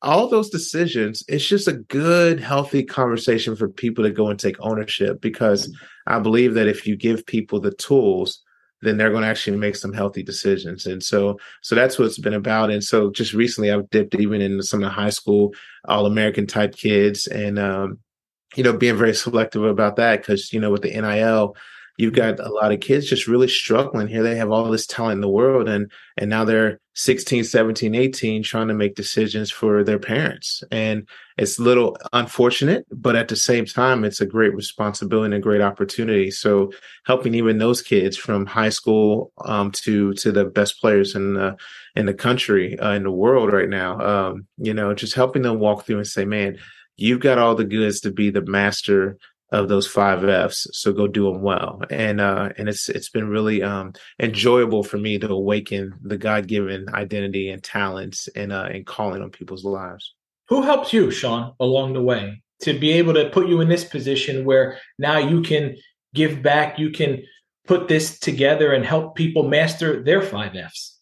[0.03, 4.57] all those decisions, it's just a good, healthy conversation for people to go and take
[4.61, 5.75] ownership because
[6.07, 8.41] I believe that if you give people the tools,
[8.83, 10.87] then they're going to actually make some healthy decisions.
[10.87, 12.71] And so, so that's what it's been about.
[12.71, 15.55] And so just recently I've dipped even in some of the high school
[15.87, 17.99] all American type kids and, um,
[18.55, 21.57] you know, being very selective about that because, you know, with the NIL,
[21.97, 24.23] you've got a lot of kids just really struggling here.
[24.23, 28.43] They have all this talent in the world and, and now they're 16, 17, 18
[28.43, 30.65] trying to make decisions for their parents.
[30.71, 35.35] And it's a little unfortunate, but at the same time, it's a great responsibility and
[35.35, 36.31] a great opportunity.
[36.31, 36.73] So
[37.05, 41.57] helping even those kids from high school um, to to the best players in the
[41.97, 45.59] in the country, uh, in the world right now, um, you know, just helping them
[45.59, 46.57] walk through and say, man,
[46.97, 49.19] you've got all the goods to be the master
[49.51, 50.67] of those five F's.
[50.73, 51.83] So go do them well.
[51.91, 56.47] And uh and it's it's been really um enjoyable for me to awaken the God
[56.47, 60.15] given identity and talents and uh and calling on people's lives.
[60.49, 63.85] Who helps you, Shaun, along the way to be able to put you in this
[63.85, 65.77] position where now you can
[66.15, 67.23] give back, you can
[67.67, 70.99] put this together and help people master their five F's?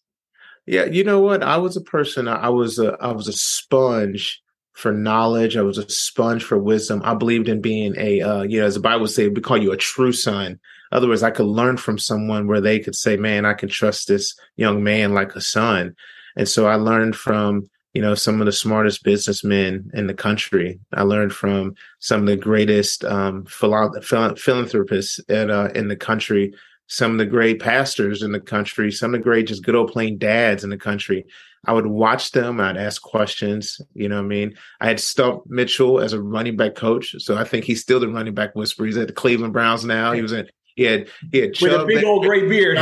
[0.67, 1.43] Yeah, you know what?
[1.43, 2.27] I was a person.
[2.27, 4.43] I was a I was a sponge
[4.75, 5.57] for knowledge.
[5.57, 7.01] I was a sponge for wisdom.
[7.05, 9.57] I believed in being a, uh, you know, as the Bible would say, we call
[9.57, 10.59] you a true son.
[10.93, 14.09] Other words, I could learn from someone where they could say, man, I can trust
[14.09, 15.95] this young man like a son.
[16.37, 20.81] And so I learned from, you know, some of the smartest businessmen in the country.
[20.93, 26.53] I learned from some of the greatest um, philanthropists at, uh, in the country,
[26.87, 29.93] some of the great pastors in the country, some of the great just good old
[29.93, 31.27] plain dads in the country.
[31.67, 32.61] I would watch them.
[32.61, 33.81] I'd ask questions.
[33.95, 34.55] You know what I mean?
[34.81, 37.15] I had Stump Mitchell as a running back coach.
[37.19, 38.87] So I think he's still the running back whisperer.
[38.87, 40.13] He's at the Cleveland Browns now.
[40.13, 42.79] He was in, he had, he had with a big old gray beard.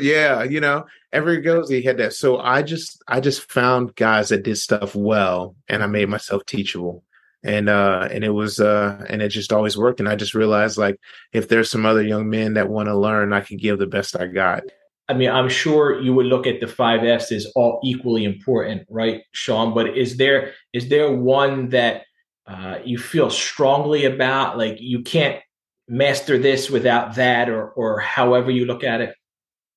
[0.00, 0.44] yeah.
[0.44, 2.14] You know, every goes, he had that.
[2.14, 6.46] So I just, I just found guys that did stuff well and I made myself
[6.46, 7.04] teachable.
[7.46, 10.00] And, uh, and it was, uh, and it just always worked.
[10.00, 10.98] And I just realized like,
[11.32, 14.18] if there's some other young men that want to learn, I can give the best
[14.18, 14.64] I got.
[15.08, 18.86] I mean, I'm sure you would look at the five F's as all equally important,
[18.90, 19.72] right, Shaun?
[19.72, 22.02] But is there is there one that
[22.46, 24.58] uh, you feel strongly about?
[24.58, 25.40] Like you can't
[25.86, 29.14] master this without that, or or however you look at it.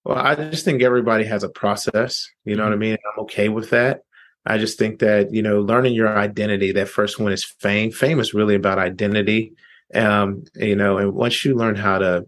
[0.03, 2.27] Well, I just think everybody has a process.
[2.45, 2.69] You know mm-hmm.
[2.71, 2.97] what I mean?
[3.13, 4.01] I'm okay with that.
[4.45, 6.71] I just think that you know, learning your identity.
[6.71, 7.91] That first one is fame.
[7.91, 9.53] Fame is really about identity.
[9.93, 12.25] Um, you know, and once you learn how to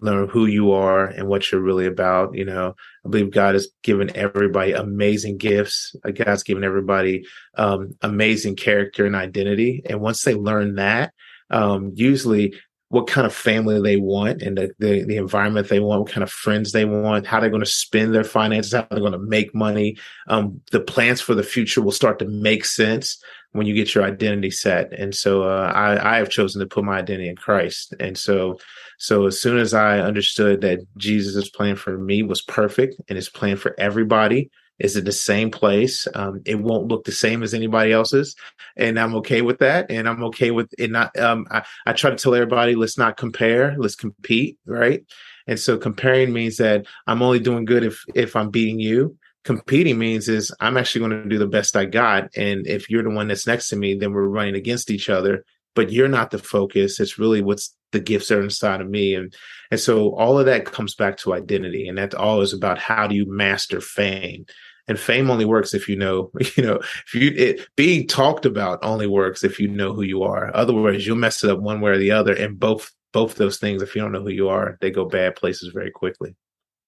[0.00, 2.34] learn who you are and what you're really about.
[2.34, 2.74] You know,
[3.04, 5.94] I believe God has given everybody amazing gifts.
[6.14, 7.24] God's given everybody
[7.56, 9.82] um, amazing character and identity.
[9.88, 11.12] And once they learn that,
[11.50, 12.54] um, usually
[12.90, 16.24] what kind of family they want and the, the, the, environment they want, what kind
[16.24, 19.18] of friends they want, how they're going to spend their finances, how they're going to
[19.18, 19.96] make money.
[20.26, 23.22] Um, the plans for the future will start to make sense
[23.52, 24.92] when you get your identity set.
[24.92, 27.94] And so uh, I, I have chosen to put my identity in Christ.
[28.00, 28.58] And so
[28.98, 33.28] so as soon as I understood that Jesus' plan for me was perfect and his
[33.28, 34.50] plan for everybody
[34.80, 38.34] is in the same place, um, it won't look the same as anybody else's,
[38.76, 39.90] and I'm okay with that.
[39.90, 41.16] And I'm okay with it not.
[41.18, 45.04] Um, I, I try to tell everybody, let's not compare, let's compete, right?
[45.46, 49.16] And so comparing means that I'm only doing good if if I'm beating you.
[49.44, 52.30] competing means is I'm actually going to do the best I got.
[52.36, 55.44] And if you're the one that's next to me, then we're running against each other.
[55.74, 57.00] But you're not the focus.
[57.00, 59.14] It's really what's the gifts that are inside of me.
[59.14, 59.34] And
[59.70, 61.88] and so all of that comes back to identity.
[61.88, 64.46] And that's all is about how do you master fame?
[64.90, 68.80] And fame only works if you know, you know, if you it, being talked about
[68.82, 70.54] only works if you know who you are.
[70.54, 72.34] Otherwise, you'll mess it up one way or the other.
[72.34, 75.36] And both both those things, if you don't know who you are, they go bad
[75.36, 76.34] places very quickly.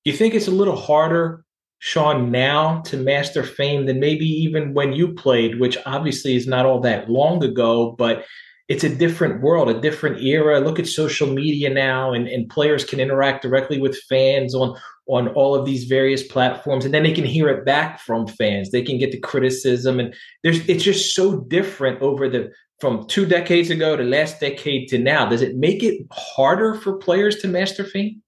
[0.05, 1.45] You think it's a little harder
[1.79, 6.67] Shaun now to master fame than maybe even when you played, which obviously is not
[6.67, 8.25] all that long ago, but
[8.69, 10.61] it's a different world, a different era.
[10.61, 14.77] Look at social media now, and, and players can interact directly with fans on
[15.13, 18.71] on all of these various platforms, and then they can hear it back from fans.
[18.71, 22.51] They can get the criticism, and there's it's just so different over the
[22.81, 25.29] from two decades ago to last decade to now.
[25.29, 28.23] Does it make it harder for players to master fame?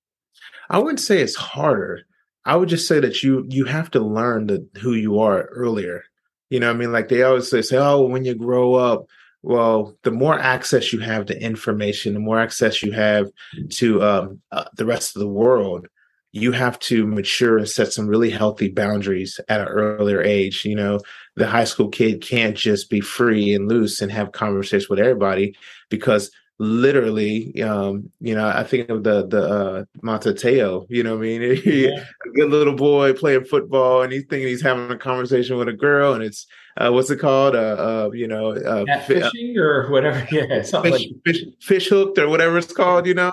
[0.68, 2.02] I wouldn't say it's harder.
[2.44, 6.04] I would just say that you you have to learn the, who you are earlier.
[6.50, 9.06] You know, I mean, like they always say, say, oh, when you grow up,
[9.40, 13.30] well, the more access you have to information, the more access you have
[13.70, 15.88] to um, uh, the rest of the world,
[16.34, 20.64] you have to mature and set some really healthy boundaries at an earlier age.
[20.64, 20.98] You know,
[21.36, 25.56] the high school kid can't just be free and loose and have conversations with everybody
[25.90, 31.16] because literally um you know i think of the the uh Manti Te'o, you know
[31.16, 31.88] what i mean yeah.
[31.90, 35.72] a good little boy playing football and he's thinking he's having a conversation with a
[35.72, 39.90] girl and it's uh what's it called uh, uh you know uh, uh fishing or
[39.90, 43.32] whatever yeah fish, like fish, fish, hooked or whatever it's called you know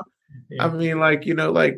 [0.49, 0.65] yeah.
[0.65, 1.77] i mean like you know like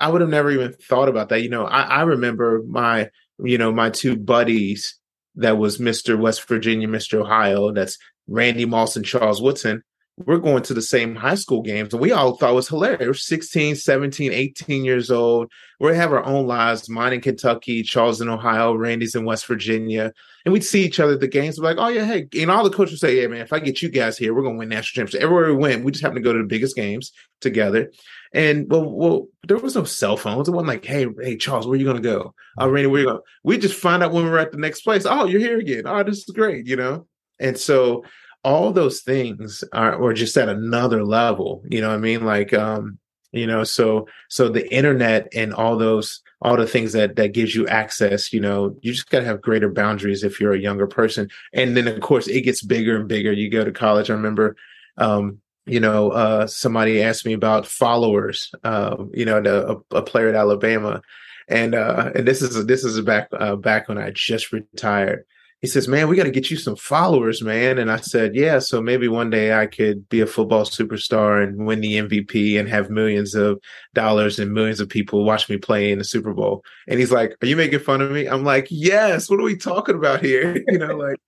[0.00, 3.08] i would have never even thought about that you know i i remember my
[3.42, 4.98] you know my two buddies
[5.36, 9.82] that was mr west virginia mr ohio that's randy moss and charles woodson
[10.26, 13.06] we're going to the same high school games and we all thought it was hilarious.
[13.06, 15.50] We're 16, 17, 18 years old.
[15.78, 20.12] We have our own lives, mine in Kentucky, Charles in Ohio, Randy's in West Virginia.
[20.44, 21.58] And we'd see each other at the games.
[21.58, 22.28] We're like, oh yeah, hey.
[22.38, 24.42] And all the coaches would say, yeah, man, if I get you guys here, we're
[24.42, 25.24] gonna win national championships.
[25.24, 27.90] Everywhere we went, we just happened to go to the biggest games together.
[28.32, 30.48] And well, well, there was no cell phones.
[30.48, 32.34] It wasn't like, hey, hey, Charles, where are you gonna go?
[32.58, 33.20] Oh, Randy, where you going?
[33.42, 35.04] We just find out when we we're at the next place.
[35.04, 35.82] Oh, you're here again.
[35.86, 37.06] Oh, this is great, you know?
[37.40, 38.04] And so
[38.44, 42.54] all those things are or just at another level you know what i mean like
[42.54, 42.98] um
[43.32, 47.54] you know so so the internet and all those all the things that that gives
[47.54, 50.86] you access you know you just got to have greater boundaries if you're a younger
[50.86, 54.14] person and then of course it gets bigger and bigger you go to college i
[54.14, 54.56] remember
[54.96, 60.02] um you know uh somebody asked me about followers uh, you know the, a, a
[60.02, 61.02] player at alabama.
[61.48, 65.24] And uh and this is this is back uh, back when i just retired
[65.60, 68.60] he says, "Man, we got to get you some followers, man." And I said, "Yeah,
[68.60, 72.68] so maybe one day I could be a football superstar and win the MVP and
[72.68, 73.60] have millions of
[73.94, 77.36] dollars and millions of people watch me play in the Super Bowl." And he's like,
[77.42, 79.28] "Are you making fun of me?" I'm like, "Yes.
[79.28, 80.62] What are we talking about here?
[80.68, 81.18] you know, like,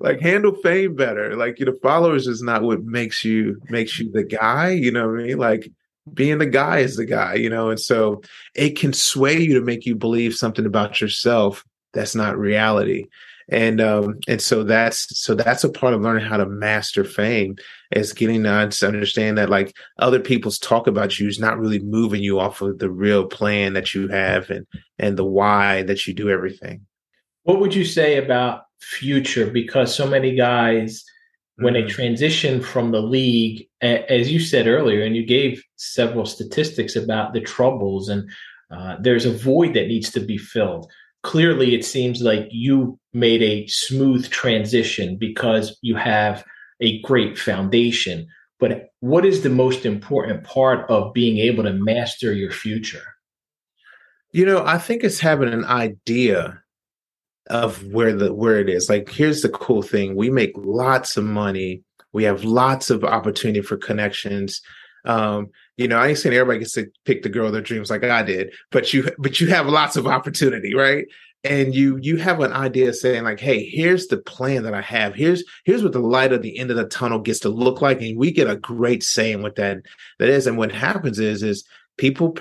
[0.00, 1.34] like handle fame better.
[1.34, 4.70] Like, you know, followers is not what makes you makes you the guy.
[4.70, 5.38] You know what I mean?
[5.38, 5.70] Like."
[6.14, 8.22] being the guy is the guy, you know, and so
[8.54, 11.62] it can sway you to make you believe something about yourself
[11.92, 13.04] that's not reality
[13.50, 17.56] and um and so that's so that's a part of learning how to master fame
[17.90, 22.22] is getting to understand that like other people's talk about you is not really moving
[22.22, 24.66] you off of the real plan that you have and
[24.98, 26.84] and the why that you do everything.
[27.44, 29.46] What would you say about future?
[29.46, 31.04] Because so many guys
[31.56, 31.88] when they mm.
[31.88, 37.40] transition from the league as you said earlier and you gave several statistics about the
[37.40, 38.28] troubles and
[38.70, 40.90] uh, there's a void that needs to be filled
[41.22, 46.44] clearly it seems like you made a smooth transition because you have
[46.80, 48.26] a great foundation.
[48.60, 53.04] But what is the most important part of being able to master your future?
[54.32, 56.62] You know, I think it's having an idea
[57.48, 58.88] of where the where it is.
[58.88, 60.16] Like here's the cool thing.
[60.16, 61.82] We make lots of money.
[62.12, 64.60] We have lots of opportunity for connections.
[65.04, 65.48] Um,
[65.78, 68.02] you know, I ain't saying everybody gets to pick the girl of their dreams like
[68.04, 71.06] I did, but you but you have lots of opportunity, right?
[71.44, 75.14] And you you have an idea saying like, hey, here's the plan that I have.
[75.14, 78.02] Here's here's what the light at the end of the tunnel gets to look like,
[78.02, 79.78] and we get a great saying what that
[80.18, 80.48] that is.
[80.48, 81.64] And what happens is is
[81.98, 82.34] people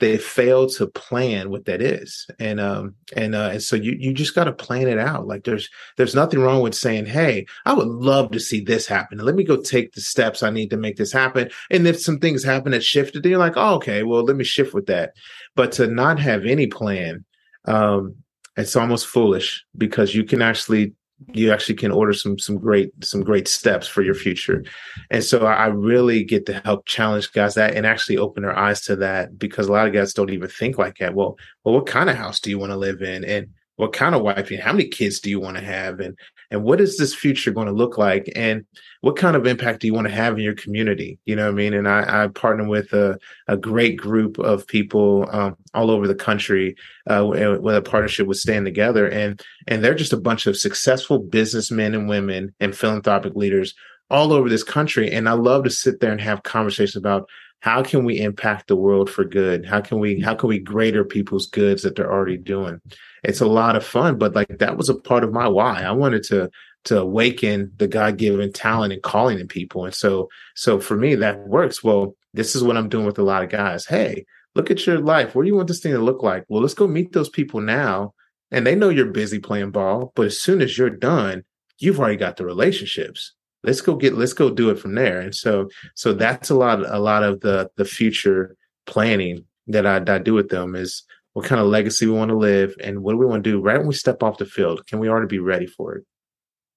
[0.00, 2.26] they fail to plan what that is.
[2.38, 5.26] And um and uh and so you you just got to plan it out.
[5.26, 9.18] Like there's there's nothing wrong with saying hey i would love to see this happen.
[9.18, 11.50] Let me go take the steps i need to make this happen.
[11.70, 14.44] And if some things happen that shifted then you're like oh, okay well let me
[14.44, 15.12] shift with that.
[15.54, 17.24] But to not have any plan
[17.66, 18.16] um
[18.56, 20.94] it's almost foolish because you can actually
[21.32, 24.64] you actually can order some some great some great steps for your future.
[25.10, 28.80] And so i really get to help challenge guys that and actually open their eyes
[28.82, 31.14] to that because a lot of guys don't even think like that.
[31.14, 33.24] Well well what kind of house do you want to live in?
[33.24, 34.50] And what kind of wife?
[34.50, 36.00] And how many kids do you want to have?
[36.00, 36.16] And
[36.52, 38.30] and what is this future going to look like?
[38.36, 38.66] And
[39.00, 41.18] what kind of impact do you want to have in your community?
[41.24, 41.72] You know what i mean?
[41.72, 43.18] And i, I partner with a,
[43.48, 46.76] a great group of people um, all over the country
[47.08, 51.18] uh, with a partnership with stand together and and they're just a bunch of successful
[51.18, 53.74] businessmen and women and philanthropic leaders
[54.10, 57.28] all over this country and i love to sit there and have conversations about
[57.62, 59.64] how can we impact the world for good?
[59.64, 62.80] How can we how can we greater people's goods that they're already doing?
[63.22, 65.82] It's a lot of fun but like that was a part of my why.
[65.82, 66.50] I wanted to
[66.86, 69.84] to awaken the god-given talent and calling in people.
[69.84, 71.84] And so so for me that works.
[71.84, 73.86] Well this is what i'm doing with a lot of guys.
[73.86, 74.26] Hey
[74.56, 75.36] look at your life.
[75.36, 76.44] What do you want this thing to look like?
[76.48, 78.12] Well let's go meet those people now
[78.50, 81.44] and they know you're busy playing ball but as soon as you're done
[81.78, 83.34] you've already got the relationships
[83.64, 85.20] let's go get let's go do it from there.
[85.20, 88.56] And so so that's a lot a lot of the the future
[88.86, 92.30] planning that I, that I do with them is what kind of legacy we want
[92.30, 94.44] to live and what do we want to do right when we step off the
[94.44, 94.86] field?
[94.86, 96.04] Can we already be ready for it?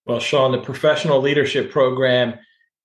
[0.06, 2.36] Well Shaun the professional leadership program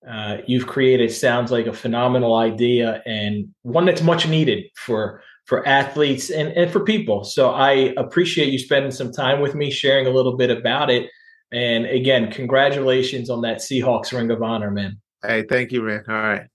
[0.07, 5.67] uh, you've created sounds like a phenomenal idea and one that's much needed for for
[5.67, 7.23] athletes and, and for people.
[7.23, 11.09] So i appreciate you spending some time with me sharing a little bit about it
[11.51, 15.01] and again, congratulations on that Seahawks Ring of Honor, man.
[15.21, 16.03] Hey, thank you, man.
[16.07, 16.47] All right.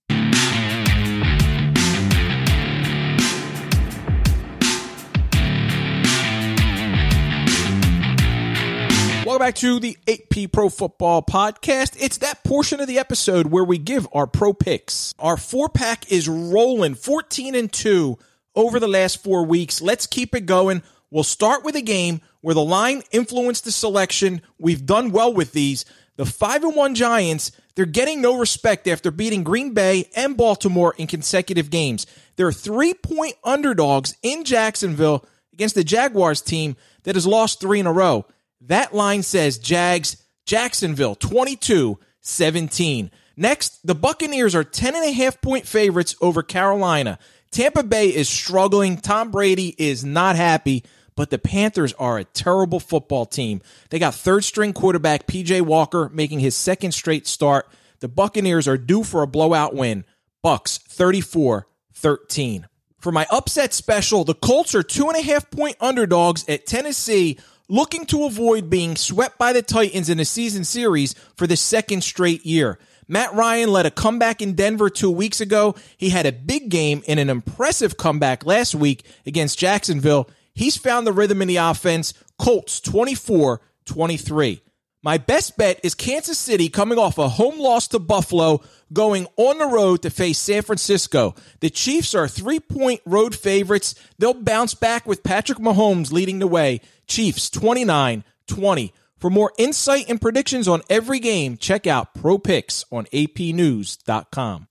[9.26, 11.96] Welcome back to the AP Pro Football Podcast.
[12.00, 15.14] It's that portion of the episode where we give our pro picks.
[15.18, 18.16] Our four pack is rolling 14 and 2
[18.54, 19.82] over the last four weeks.
[19.82, 20.82] Let's keep it going.
[21.10, 24.40] We'll start with a game where the line influenced the selection.
[24.56, 25.84] We've done well with these.
[26.14, 30.94] The 5 and 1 Giants, they're getting no respect after beating Green Bay and Baltimore
[30.96, 32.06] in consecutive games.
[32.36, 37.92] They're 3-point underdogs in Jacksonville against the Jaguars team that has lost 3 in a
[37.92, 38.26] row.
[38.60, 43.10] That line says Jags Jacksonville 22-17.
[43.36, 47.18] Next, the Buccaneers are 10 and a half point favorites over Carolina.
[47.50, 48.98] Tampa Bay is struggling.
[48.98, 50.84] Tom Brady is not happy
[51.16, 53.60] but the Panthers are a terrible football team.
[53.90, 57.66] They got third string quarterback PJ Walker making his second straight start.
[58.00, 60.04] The Buccaneers are due for a blowout win.
[60.42, 62.68] Bucks 34 13.
[63.00, 67.38] For my upset special, the Colts are two and a half point underdogs at Tennessee,
[67.68, 72.02] looking to avoid being swept by the Titans in a season series for the second
[72.02, 72.78] straight year.
[73.08, 75.76] Matt Ryan led a comeback in Denver two weeks ago.
[75.96, 80.28] He had a big game in an impressive comeback last week against Jacksonville.
[80.56, 82.14] He's found the rhythm in the offense.
[82.38, 84.62] Colts 24 23.
[85.02, 88.62] My best bet is Kansas City coming off a home loss to Buffalo,
[88.92, 91.36] going on the road to face San Francisco.
[91.60, 93.94] The Chiefs are three point road favorites.
[94.18, 96.80] They'll bounce back with Patrick Mahomes leading the way.
[97.06, 98.92] Chiefs 29 20.
[99.18, 104.68] For more insight and predictions on every game, check out Pro Picks on apnews.com.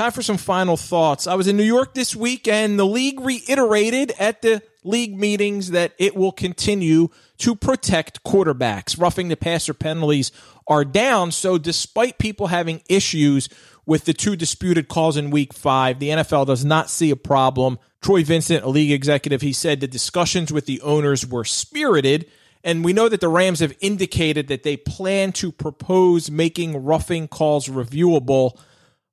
[0.00, 1.26] Time for some final thoughts.
[1.26, 5.72] I was in New York this week, and the league reiterated at the league meetings
[5.72, 8.98] that it will continue to protect quarterbacks.
[8.98, 10.32] Roughing the passer penalties
[10.66, 11.32] are down.
[11.32, 13.50] So, despite people having issues
[13.84, 17.78] with the two disputed calls in week five, the NFL does not see a problem.
[18.00, 22.24] Troy Vincent, a league executive, he said the discussions with the owners were spirited.
[22.64, 27.28] And we know that the Rams have indicated that they plan to propose making roughing
[27.28, 28.58] calls reviewable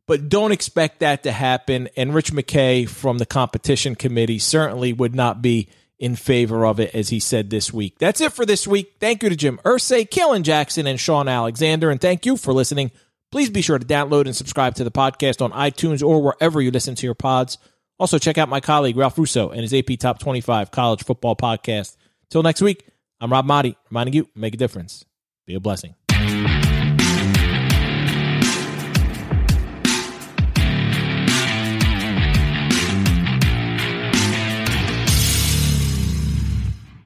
[0.08, 1.90] but don't expect that to happen.
[1.96, 5.70] And Rich McKay from the competition committee certainly would not be
[6.00, 7.98] in favor of it, as he said this week.
[8.00, 8.96] That's it for this week.
[9.00, 11.90] Thank you to Jim Irsay, Kalen Jackson, and Shaun Alexander.
[11.90, 12.92] And thank you for listening.
[13.32, 16.72] Please be sure to download and subscribe to the podcast on iTunes or wherever you
[16.72, 17.58] listen to your pods.
[18.00, 21.98] Also, check out my colleague Ralph Russo and his AP Top 25 College Football Podcast.
[22.30, 22.86] Till next week,
[23.20, 25.04] I'm Rob Maaddi, reminding you, make a difference.
[25.48, 25.96] Be a blessing.